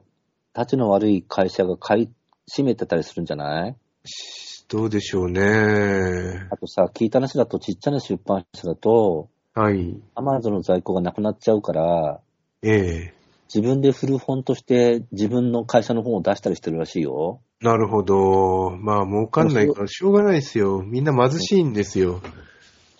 [0.53, 2.09] 立ちの悪い会社が買い
[2.51, 3.75] 占めてたりするんじゃない？
[4.03, 6.47] しどうでしょうね。
[6.51, 9.97] あとさ、聞いた話だとちっちゃな出版社だと、はい。
[10.15, 12.19] アマゾンの在庫がなくなっちゃうから、
[12.67, 13.13] ええ
[13.53, 17.41] 自分で古本として自分の会社の本を出したりしてるらしいよ。
[17.61, 18.71] なるほど。
[18.71, 20.81] まあ、儲かんないからしょうがないですよ。
[20.83, 22.21] みんな貧しいんですよ。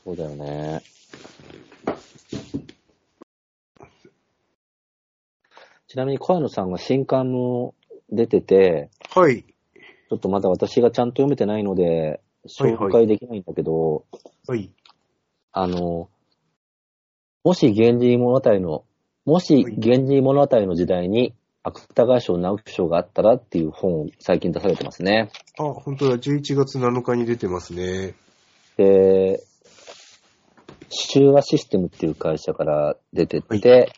[0.03, 0.81] そうだよね。
[5.87, 7.73] ちなみに小野さんが新刊も
[8.11, 9.43] 出てて、はい。
[9.43, 14.05] ちょっとまだ私がちゃんと読めてないので、はいはい紹介できないんだけど、
[14.47, 14.69] はい。
[15.51, 16.09] あの、
[17.43, 18.83] もし源氏物語の、
[19.25, 21.33] もし源氏物語の時代に
[21.63, 25.31] 芥川賞、直木賞があったらっていう本を最近出されてますね。
[25.57, 26.17] あ、本当だ。
[26.17, 28.13] 11月7日に出てますね。
[28.77, 29.41] で、
[30.89, 33.91] 中和システムっていう会社から出てて、はいで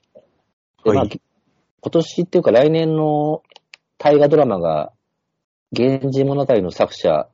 [0.85, 1.21] まあはい
[1.79, 3.43] 今年っていうか来年の
[3.97, 4.91] 大河ドラマが、
[5.71, 7.29] 源氏物語の作者、は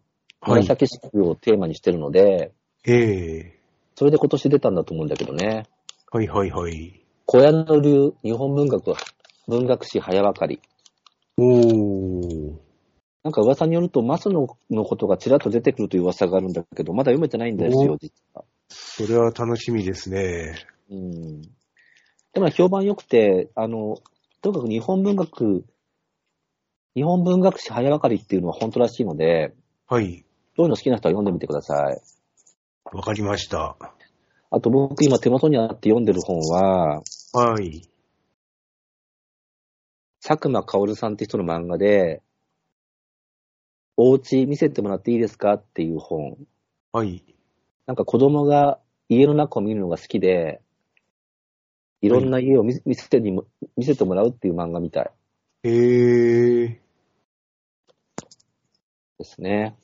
[0.59, 0.61] い。
[0.61, 2.51] 紫式部をテーマにしてるので、
[2.85, 3.59] ええ
[3.95, 5.65] それで今年出たんだと思うんだけどね。
[6.11, 7.02] はいはいはい。
[7.25, 8.93] 小屋の流日本文学
[9.47, 10.59] 文学史早わかり。
[11.37, 12.53] おー。
[13.23, 18.43] なんか噂によると、マスののことがちらっと出てくるという噂があるんだけど、まだ読めてないんですよお、実は。
[18.67, 20.55] それは楽しみですね。
[20.89, 21.41] うん。
[22.33, 23.97] でも評判良くて、あの、
[24.41, 25.63] とにかく日本文学、
[26.95, 29.53] 日本文学史早わかりっていうのは本当らしいので、
[29.87, 30.25] はい。
[30.55, 32.01] そういうの好きな人は読んでみてください。
[32.91, 33.77] わかりました。
[34.51, 37.01] あと僕今手元にあって読んでる本は、
[37.35, 37.81] はい。
[40.21, 42.21] 佐久間薫さんって人の漫画で、
[43.97, 45.53] お家見せてもらっていいですか？
[45.53, 46.37] っていう本。
[46.91, 47.23] はい。
[47.87, 50.61] なんか子供が家の中を見るのが好きで、
[52.01, 53.45] いろんな家を見見せてにも
[53.77, 55.11] 見せてもらうっていう漫画みたい
[55.63, 56.77] えー。
[59.17, 59.75] ですね。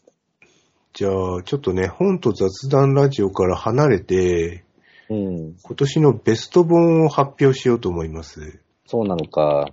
[0.93, 4.65] じゃあ、ちょっとね、本と雑談ラジオから離れて、
[5.09, 5.55] うん。
[5.61, 8.59] 今年のベスト本を発表しようと思います。
[8.85, 9.65] そうなのか。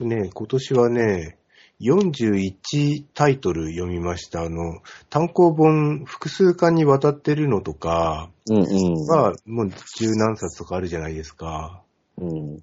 [0.00, 1.38] ね、今年はね、
[1.80, 4.42] 41タイトル読みました。
[4.42, 8.64] あの、単行本複数巻にわたってるのとかうんうん。
[9.08, 11.82] は、もう十何冊とかあるじゃないですか。
[12.18, 12.62] うん。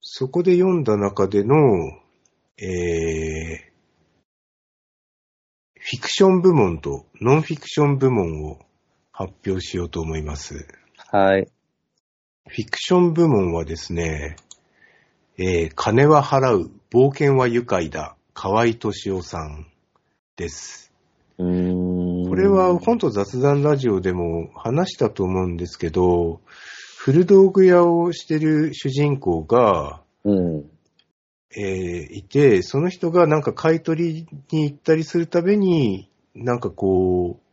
[0.00, 1.56] そこで読んだ中での、
[2.58, 3.74] えー、
[5.80, 8.60] フィクション部門とノンフィクション部門を
[9.12, 10.66] 発表しようと思います。
[11.14, 11.46] はい。
[12.48, 14.34] フィクション部門はですね、
[15.38, 19.68] えー、金は払う、冒険は愉快だ、河合敏夫さん
[20.34, 20.92] です。
[21.38, 22.24] うーん。
[22.24, 26.40] ここれは本と雑談ラジオでも話したと思うんですけど、
[26.98, 30.64] 古道具屋をしてる主人公が、うん。
[31.56, 37.44] えーいて、その人がなんか買い取りに行ったりするたびに、なんかこう、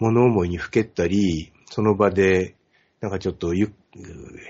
[0.00, 2.54] 物思いにふけったり、その場で、
[3.00, 3.72] なんかちょっとゆ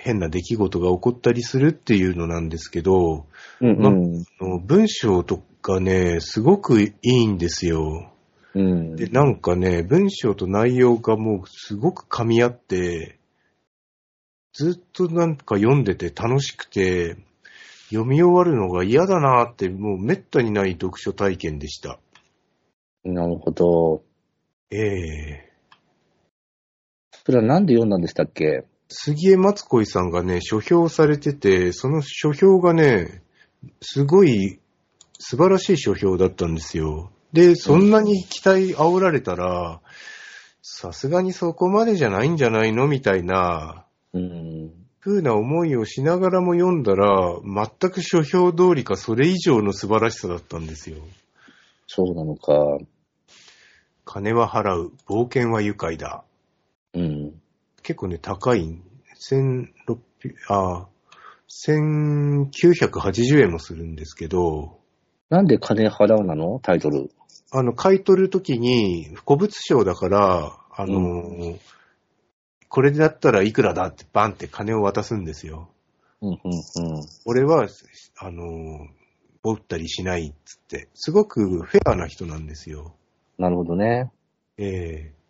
[0.01, 3.27] 変な出来事が起こったりするっていうのなんですけど、
[3.61, 4.25] うんうん。
[4.41, 8.13] あの文章とかね、すごくいいんですよ。
[8.55, 8.97] うん。
[8.97, 13.21] で、なんかね、文章と内容がもうすごく噛み合って、
[14.53, 17.17] ずっとなんか読んでて楽しくて、
[17.91, 22.01] 読み終わるのが嫌だなって、もうめったにない読書体験でした。
[23.05, 24.03] なるほど。
[24.73, 25.52] ええ
[27.25, 28.65] それはなんで読んだんでしたっけ？
[28.89, 33.23] 杉江松恋さんがね、書評されてて、その書評がね、
[33.81, 34.61] すごい
[35.19, 37.11] 素晴らしい書評だったんですよ。
[37.33, 39.81] で、そんなに期待煽られたら、
[40.61, 42.87] さすがにそこまでじゃないんじゃないの？
[42.87, 44.73] みたいな、うん。
[45.01, 50.99] 風な思いをしながらも読んだら、全く書評通りかそれ以上の素晴らしさだったんですよ。
[51.87, 52.53] そうなのか。
[54.05, 56.25] 金は払う、冒険は愉快だ。
[57.83, 57.85] うん。
[57.85, 58.81] 結構ね、高い。
[59.21, 59.67] 1600、
[60.49, 60.89] あ、
[61.67, 64.79] 1980円もするんですけど、
[65.29, 66.61] なんで金払うなの？
[66.61, 67.11] タイトル。
[67.51, 71.59] あの、買い取るときに、古物商だから、あの、
[72.69, 75.71] これだったらいくらだってバンって金を渡すんですよ。
[76.21, 77.03] うん、うん、うん。
[77.25, 77.67] 俺は、
[78.19, 78.89] あの、
[79.43, 82.95] ぼったりしないっつって、すごくフェアな人なんですよ。
[83.39, 84.11] なるほどね。
[84.59, 85.22] ええ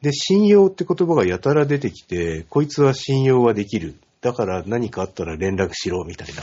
[0.00, 3.96] で、信用って言葉がやたら出てきて、こいつは信用はできる。
[4.20, 6.42] だから何かあったら連絡しろ、みたいな。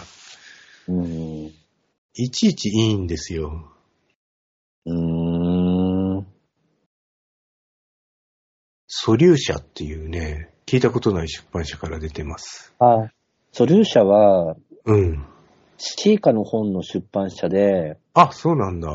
[0.90, 1.52] うん。
[2.14, 3.72] いちいちいいんですよ。
[4.86, 6.28] うーん。
[8.88, 12.74] 素粒社っていうね、聞いたことない出版社から出てます。
[12.80, 13.10] あ、
[13.52, 15.26] 素粒社は、うん。
[15.78, 18.90] シーカの本の出版社で、あ、そうなんだ。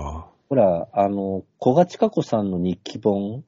[0.48, 3.44] ほら、あの、小賀千佳子さんの日記本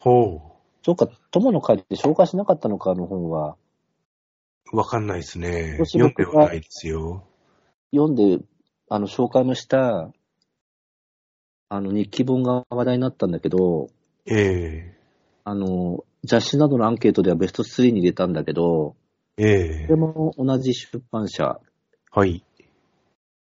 [0.00, 3.56] ほそうか、友の会で紹介しなかったのか、あの本は。
[4.72, 4.76] う。
[4.76, 5.76] わかんないですね。
[5.78, 7.26] もし読ん僕がではないですよ。
[7.92, 8.38] 読んで、
[8.88, 10.12] あの、紹介もした、
[11.70, 13.88] あの、日記本が話題になったんだけど、
[14.26, 14.94] え
[15.44, 18.96] あの、雑誌などのアンケートではベスト3に入れたんだけど、
[19.36, 21.60] えええこれも同じ出版社。
[22.10, 22.44] はい。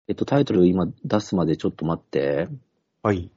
[0.09, 2.49] えっと、タイトル今出すまでちょっと待って。
[3.03, 3.31] はい。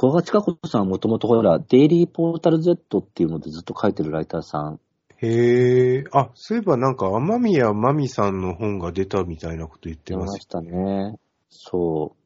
[0.00, 4.80] 小賀千佳子さんはもともとほら、デイリーポータル Z っていうのでずっと書いてるライターさん。
[5.16, 10.20] へえ、あ、そういえばなんか、天宮まみさんの本が出たみたいなこと言ってま。
[10.20, 11.18] 出ますしたね。
[11.50, 12.18] そう。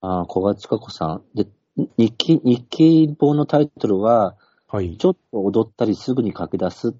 [0.00, 1.22] ああ、小賀千佳子さん。
[1.34, 1.46] で、
[1.98, 4.96] 日記、日記本のタイトルは、はい。
[4.96, 6.94] ちょっと踊ったりすぐに書き出す。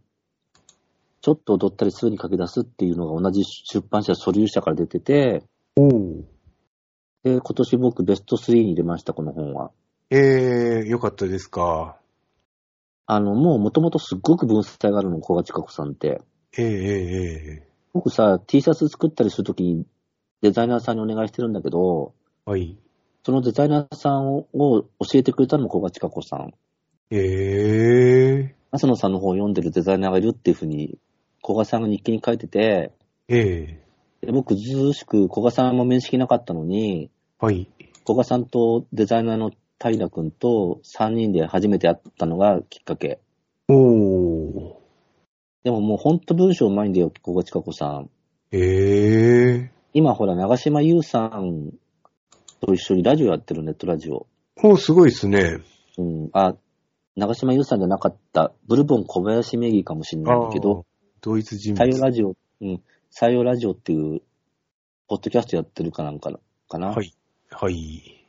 [1.23, 5.43] ちょっと踊ったりすぐに書き出すっていうのが同じ出版社、素粒社から出てて、
[5.75, 6.38] おう
[7.25, 9.71] で、今年僕ベスト3に入れました、この本は。
[10.11, 11.99] ええよかったですか。
[13.07, 16.21] あの、もう元々すっごく文才があるの、小賀千佳子さんって。
[16.57, 19.87] えええええ僕さ、T シャツ作ったりするときに
[20.41, 22.15] デザイナーさんにお願いしてるんだけど、
[22.47, 22.79] えはい。
[23.25, 26.55] そのデザイナーさんをを教えてくれたのも小賀千佳子さん。
[27.11, 30.99] ええ浅野さんの本を読んでるデザイナーがいるっていうふうに、
[31.43, 32.93] 小賀さんが日記に書いてて、
[33.29, 33.88] ええ
[34.21, 37.69] で僕ずうしく小賀さんも面識なかったのに、はい。
[38.05, 43.21] 小賀さんとデザイナーの平君と3人で初めて会ったのがきっかけ。
[43.69, 44.79] おー。
[45.63, 48.11] でももうほんと文章うまいんだよ、小賀千佳子さん。
[48.51, 51.73] ええ今ほら、長島優さん
[52.61, 54.27] と一緒にラジオやってるネットラジオ。
[54.63, 55.59] おすごいですね。
[55.97, 56.55] うん、あ、
[57.17, 60.87] 長島優さんじゃなかった、ブルボン小林名義かもしれないんだけど、
[61.21, 62.01] 同一人採用物。
[62.01, 64.23] ラジオ、うん、採用ラジオっていう、
[65.09, 66.89] ポッドキャストやってるかなんかなかな。
[66.89, 67.15] はい。
[67.51, 68.27] はい。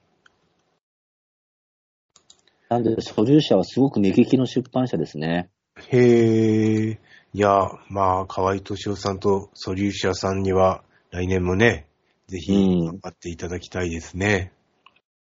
[2.69, 5.49] なんで、素粒社はすごく目利きの出版社ですね。
[5.89, 6.99] へえ。
[7.33, 11.87] いや、まあ、河合敏夫さんとソリューシャさんには、来年もね、
[12.27, 14.53] ぜひ、うん頑張っていただきたいですね。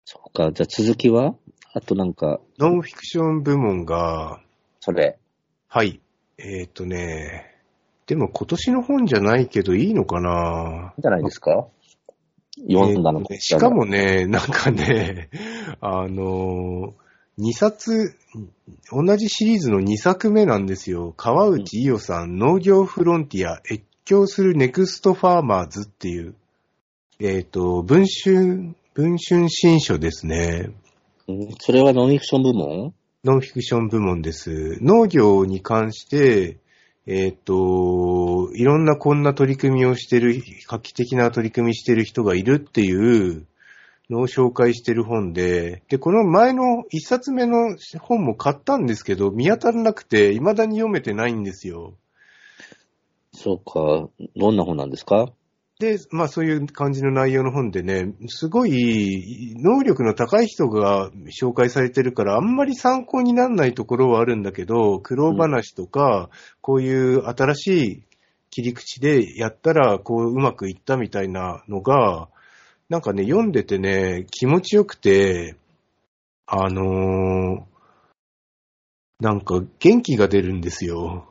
[0.06, 1.36] そうか、じゃあ続きは？
[1.74, 4.42] あとなんか、ノンフィクション部門が、
[4.82, 5.18] それ。
[5.68, 6.02] はい。
[6.38, 7.51] えっ、とね、
[8.12, 10.92] でも今年の本じゃないけどいいのかな？
[10.98, 11.68] いいんじゃないですか？
[12.70, 15.30] 読んだのえーしかもね、なんかね、
[15.80, 18.14] あのー、2冊、
[18.92, 21.14] 同じシリーズの2作目なんですよ。
[21.16, 26.36] 川内イオさん、農業フロンティア、越境するネクストファーマーズっていう、
[27.22, 30.72] えっ、と、文春文春新書ですね。
[31.30, 31.50] うん。
[31.60, 32.94] それはノンフィクション部門？
[33.24, 34.78] ノンフィクション部門です。
[34.82, 36.58] 農業に関して、
[37.08, 40.36] えっ、と、いろんなこんな取り組みをしてる、
[40.68, 42.94] 画期的な取り組みしてる人がいるってい
[43.38, 43.48] う
[44.10, 51.96] のを紹介してる本で、で、この前の一冊目の本も買ったんですけど、見当たらなくて、未だに読めてないんですよ。
[53.34, 54.10] そうか。
[54.36, 55.34] どんな本なんですか？
[55.82, 61.10] で、まあそういう感じの内容の本でね、すごい能力の高い人が
[61.42, 66.30] 紹介されてるから、あんまり参考にならないところはあるんだけど、苦労話とか、
[66.62, 68.04] こういう新しい
[68.52, 72.30] 切り口でやったら、こううまくいったみたいなのが、
[72.88, 75.56] なんかね、読んでてね、気持ちよくて、
[76.46, 77.72] あのー
[79.20, 81.28] なんか元気が出るんですよ。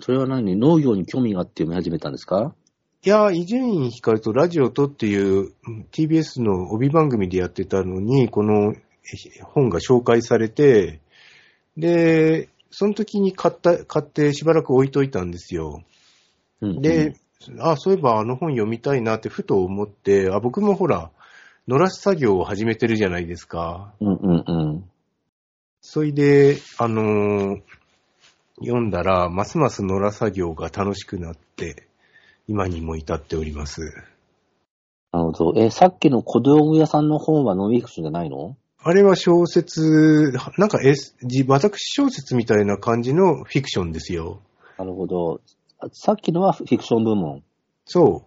[0.00, 0.56] それは何？
[0.56, 2.54] 農業に興味があって読み始めたんですか？
[3.06, 10.98] いや、伊集院光とラジオとっていううん TBS の帯番組でやってたのに、このえ本が紹介されて、
[11.76, 15.84] で、その時に買った、買ってしばらく置いといたんですよ。
[16.60, 17.14] うんで、
[17.60, 21.12] あ、そういえばあの本読みたいなってふと思って、あ、僕もほら、
[21.68, 23.94] 野良作業を始めてるじゃないですか。
[24.00, 24.90] うんうんうん。
[25.80, 27.62] それで、あのー
[28.58, 31.86] 読んだら、ますます野良作業が楽しくなって、
[32.48, 33.80] 今にも至っております。
[35.12, 35.60] なるほど。
[35.60, 38.56] え、さっきの小道具屋さんの本はノンフィクションじゃないの？
[38.82, 44.42] あれは小説、なんか、S、じ私小説みたいな感じのフィクションですよ。
[44.78, 45.40] なるほど。
[45.80, 47.42] あさっきのはフィクション部門。
[47.84, 48.24] そ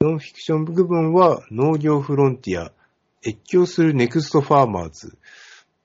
[0.00, 0.04] う。
[0.04, 2.72] ノンフィクション部門は農業フロンティア、
[3.26, 5.18] 越境するネクストファーマーズ。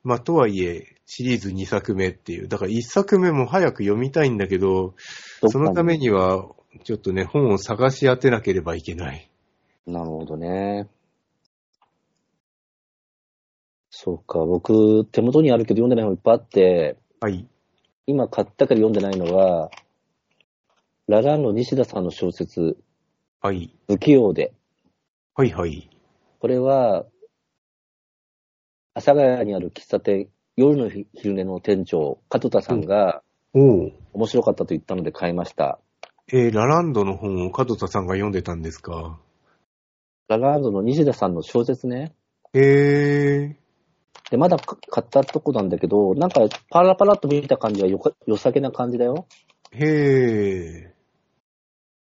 [0.03, 2.47] まあ、とはいえ、シリーズ2作目っていう。
[2.47, 4.93] だから1作目も早く読みたいんだけど、
[5.47, 6.45] そのためには、
[6.83, 9.29] ちょっとね、本を探し当てなければいけない。
[9.87, 10.87] なるほどね。
[13.89, 14.39] そうか。
[14.39, 17.47] 僕、手元にあるけど読んでない本いっぱいあって、はい。
[18.07, 19.71] 今買ったけど読んでないのは、
[21.07, 22.77] ラランド西田さんの小説、
[23.41, 23.73] はい。
[23.87, 24.53] 不器用で。
[25.35, 25.89] はいはい。
[26.39, 27.05] これは、
[28.95, 33.21] 阿佐ヶ谷にある喫茶店、夜の昼寝の店長、加藤田さんが
[33.53, 33.93] おう。
[34.13, 35.79] 面白かったと言ったので買いました。
[36.31, 39.19] えーラランドの本を門田さんが読んでたんですか？
[40.27, 42.13] ラランドの西田さんの小説ね。
[42.53, 43.55] へえ
[44.31, 49.27] で、まだか買ったとこなんだけど、なんかパラパラっと見た感じはよか良さげな感じだよ。
[49.71, 50.93] へえ。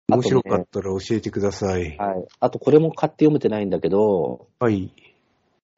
[0.08, 1.96] 面白かったら教えてください。
[1.96, 2.26] はい。
[2.38, 4.92] あとこれも買って読めてないんだけど、はい。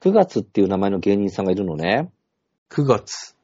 [0.01, 2.11] 9月っていう名前の芸人さんがいるのね。
[2.69, 3.35] 9月。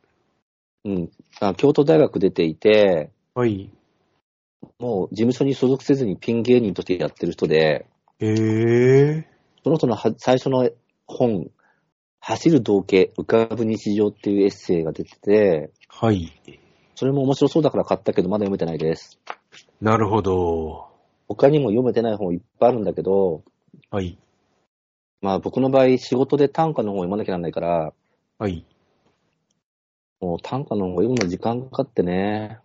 [0.85, 1.09] うん。
[1.39, 3.71] あ京都大学出ていて、はい。
[4.79, 7.85] もう事務所に所属せずにピン芸人としてやってる人で、
[8.19, 9.27] へえ。
[9.63, 10.69] その人のは最初の
[11.07, 11.49] 本、
[12.19, 16.31] 走る道化浮かぶ日常っていうエッセイが出てて、はい。
[16.95, 19.19] それも面白そうだから買ったけどまだ読めてないです。
[19.81, 20.87] なるほど。
[21.27, 23.43] 他にも読めてない本いっぱいあるんだけど、
[23.89, 24.17] はい。
[25.21, 27.93] まあ僕の場合仕事で短歌の本を読まなきゃならないから、
[28.37, 28.65] はい。
[30.21, 32.59] もう短歌の本を読むの時間かかってね、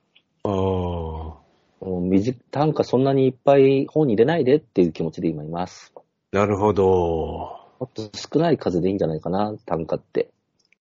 [0.44, 1.37] ああ。
[1.80, 5.92] 短短歌そんなにいっぱい本に入れないでっていう気持ちで今います。
[6.32, 6.84] なるほど。
[6.84, 10.30] もっと少ない数でいいんじゃないかな、短歌って。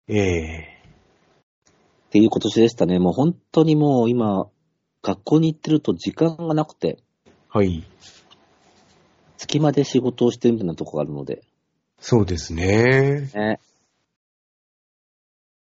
[0.07, 0.73] ええ
[2.07, 2.99] っていう今年でしたね。
[2.99, 4.47] もう本当にもう今、
[5.01, 6.99] 学校に行ってると時間がなくて、
[7.49, 7.83] はい。
[9.37, 11.41] 隙間で仕事をしてるみたいなとこがあるので。
[11.99, 13.31] そうですね。
[13.33, 13.59] ね。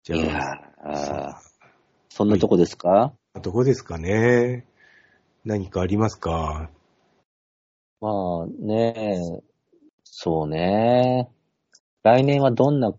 [0.04, 0.52] じいやゃ
[0.84, 1.46] あ、ー
[2.10, 3.12] そんなとこですか、
[3.42, 4.64] どこですかね。
[5.46, 6.70] 何かありますか？
[8.00, 9.40] まあね、
[10.02, 11.28] そうね。
[12.02, 12.92] 来年はどんな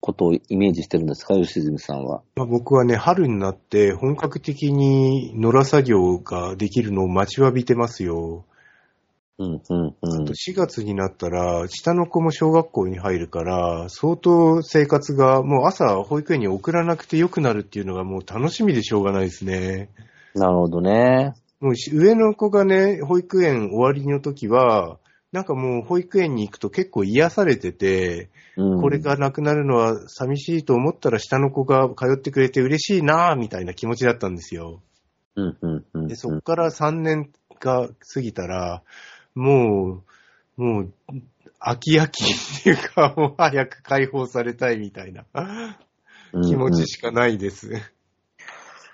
[0.00, 2.22] ことをイメージしてるんですか、吉住さんは。
[2.34, 8.44] まあ、僕はね、春になって本格的に野良作業ができるのを待ちわびてますよ。
[9.38, 10.24] うん、うん、うん。
[10.24, 19.90] 4月になったら、下の子も小学校に入るから、相当生活が、もう朝保育園に送らなくてよくなるっていうのがもう楽しみでしょうがないですね。
[20.34, 21.34] なるほどね。
[21.64, 24.98] もうし上の子がね、保育園終わりの時は、
[25.32, 34.82] なんかもう保育園に行くと結構癒されてて、うん、これがなくなるのは寂しいと思ったら下の子が通ってくれて嬉しいなぁ、みたいな気持ちだったんですよ。
[35.36, 36.06] うん、うん、うん。
[36.06, 38.82] で、そっから3年が過ぎたら、
[39.34, 40.02] も
[40.58, 40.92] う、もう、
[41.58, 45.24] 飽き飽きっていうか、 もう早く解放されたいみたいな
[46.34, 47.70] うん気持うんちしかないです。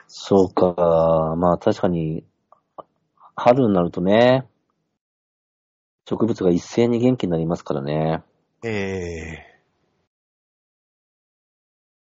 [0.07, 1.35] そうか。
[1.37, 2.25] まあ確かに、
[3.43, 4.47] 春になるとね、
[6.07, 8.23] 植物が一斉に元気になりますからね。
[8.63, 9.51] ええ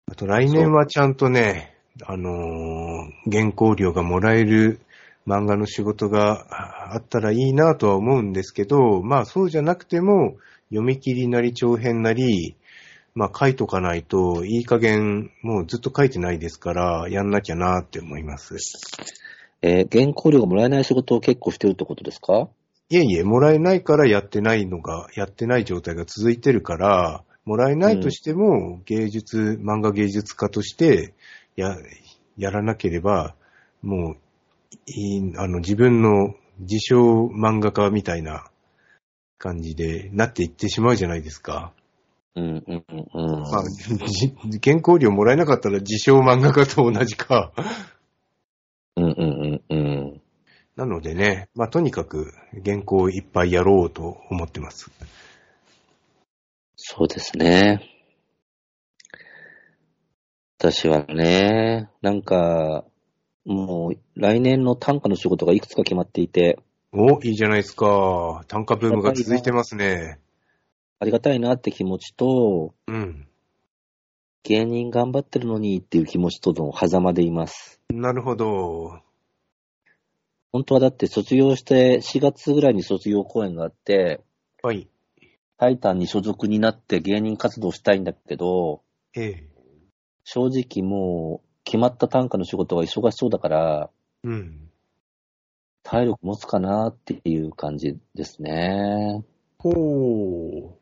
[0.09, 1.75] あと来年はちゃんとね、
[2.05, 4.79] あのー原稿料がもらえる
[5.27, 10.37] 漫画の仕事があったらいいなとは思うんですけど、まあそうじゃなくても、
[10.69, 12.55] 読み切りなり長編なり、
[13.15, 18.55] まあ書いとかないといい加減もうずっと書いてないですから、やんなきゃなって思います。
[19.61, 22.47] えー原稿料がもらえない仕事を結構してるってことですか？
[22.89, 31.13] いえいえ、もらえないからやってないのが、やってない状態が続いてるから、もらえないとしても、芸術、漫画芸術家として、
[31.57, 31.75] や、
[32.37, 33.35] やらなければ、
[33.81, 34.17] もう、
[35.37, 38.45] あの、自分の自称漫画家みたいな
[39.37, 41.73] 感じでなっていってしまうじゃないですか。
[42.35, 43.07] うん、うん、うん。
[43.13, 43.63] うんまあ、
[44.09, 44.33] じ
[44.63, 47.51] 原稿料もらえなかったら自称漫画家と同じか。
[48.97, 49.81] うん、うん、うん、う
[50.15, 50.21] ん。
[50.75, 52.33] なのでね、まあ、とにかく
[52.65, 54.91] 原稿をいっぱいやろうと思ってます。
[56.75, 57.81] そうですね。
[60.59, 62.85] 私はね、なんか、
[63.45, 66.59] もう来年の単価の仕事がいくつか決まっていて、
[66.91, 68.43] お、いいじゃないですか。
[68.47, 70.19] 単価ブームが続いてますね。
[70.99, 73.26] ありがたいなって気持ちと、うん。
[74.43, 77.81] 芸人頑張ってるのにっていう気持ちとの狭間でいます。
[77.89, 79.01] なるほど。
[80.51, 84.21] 本当はだって卒業して4月ぐらいに卒業公演があって、
[84.61, 84.87] はい。
[85.57, 88.81] タイタンに所属になって芸人活動したいんだけど、
[89.15, 89.43] ええ。
[90.23, 93.89] 正直もう決まった単価の仕事が忙しそうだから、
[94.23, 94.69] うん。
[95.83, 99.23] 体力持つかなっていう感じですね。
[99.57, 100.75] ほう。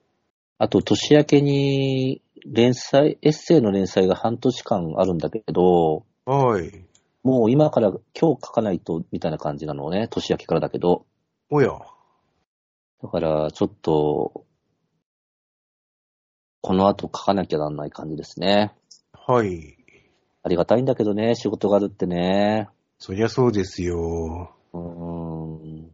[0.58, 6.86] あと年明けに連載、エッセイの連載が半年間あるんだけど、はい。
[7.24, 11.06] もう今から今日書かないとみたいな感じなのね、年明けからだけど。
[11.50, 11.70] おや。
[13.02, 14.46] だからちょっと、
[16.62, 18.74] この後書かなきゃなんない感じですね。
[19.14, 19.78] はい。
[20.44, 22.70] ありがたいんだけどね、仕事があるってね。
[23.00, 24.56] そりゃそうですよ。
[24.74, 25.92] うーん。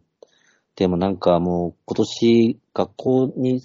[0.76, 3.62] でもなんかもう今年学校に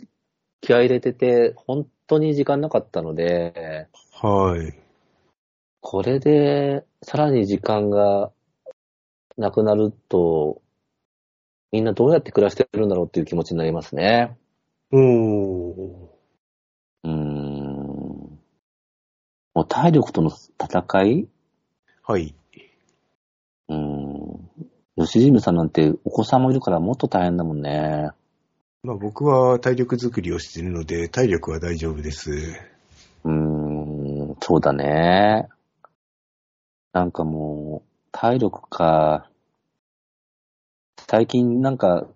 [0.61, 4.79] 気合い入れてて、本当に時間なかったので、はい。
[5.81, 8.33] これでさらに時間が
[9.37, 10.63] なくなると、
[11.73, 14.37] みんなどうやって暮らしてるんだろうっていう気持ちになりますね。
[14.93, 16.09] おー。
[17.05, 17.15] うーん。
[19.55, 21.29] もう体力との戦い？
[22.03, 22.35] はい。
[23.69, 24.51] うーん。
[24.97, 28.11] 吉住さんなんてお子さんもいるからもっと大変だもんね。
[28.87, 32.31] まあ僕は体力作りをしているので、体力は大丈夫です。
[33.25, 35.49] うーん、そうだね。
[36.93, 39.29] なんかもう、体力か。
[41.09, 42.07] 最近なんか、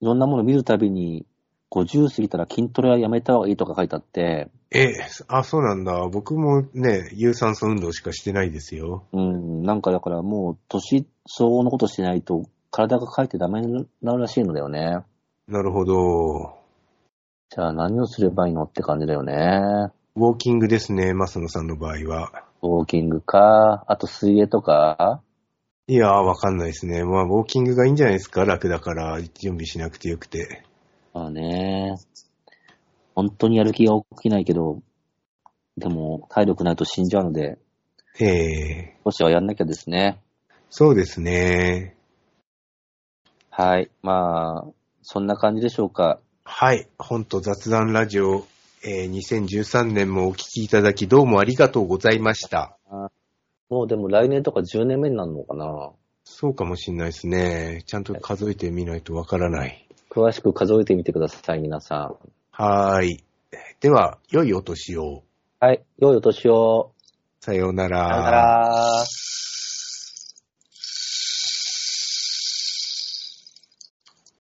[0.00, 1.26] いろんなもの見るたびに、
[1.72, 4.94] 50過ぎたら筋トレはやめた方がいいとか書いてあって、え、
[5.26, 6.06] あ、そうなんだ。
[6.08, 9.04] 僕もね、有酸素運動しかしてないですよ。
[9.12, 15.02] うん、なんかだからもう、年相応のことしないと、体が書いてダメになるらしいのだよね。
[15.48, 16.58] なるほど。
[17.50, 19.90] じゃあ何をすればいいのって感じだよね。
[20.14, 22.44] ウォーキングですね、マスノさんの場合は。
[22.62, 25.22] ウォーキングか、あと水泳とか、
[25.88, 27.04] いやー、わかんないですね。
[27.04, 28.44] まあ、ウォーキングがいいんじゃないですか？
[28.44, 30.62] 楽だから、準備しなくてよくて。
[31.12, 31.96] まあね、
[33.14, 34.80] 本当にやる気が起きないけど、
[35.76, 37.58] でも体力ないと死んじゃうので、
[38.20, 40.20] ええ少しはやんなきゃですね。
[40.70, 41.96] そうですね。
[43.50, 43.90] はい。
[44.02, 44.72] まあ、
[45.02, 46.18] そんな感じでしょうか？
[46.44, 46.88] はい。
[46.98, 48.46] 本と雑談ラジオ、
[48.84, 52.76] えー2013年もお聞きいただきどうもありがとうございました。
[53.68, 55.90] もうでも来年とか10年目になるのかな？
[56.24, 57.82] そうかもしんないですね。
[57.86, 59.86] ちゃんと数えてみないとわからない。
[60.10, 62.16] 詳しく数えてみてください、皆さん。
[62.50, 63.24] はーい。
[63.80, 65.24] では、良いお年を。
[65.58, 65.82] はい。
[65.98, 66.92] 良いお年を。
[67.40, 69.04] さようなさよなら。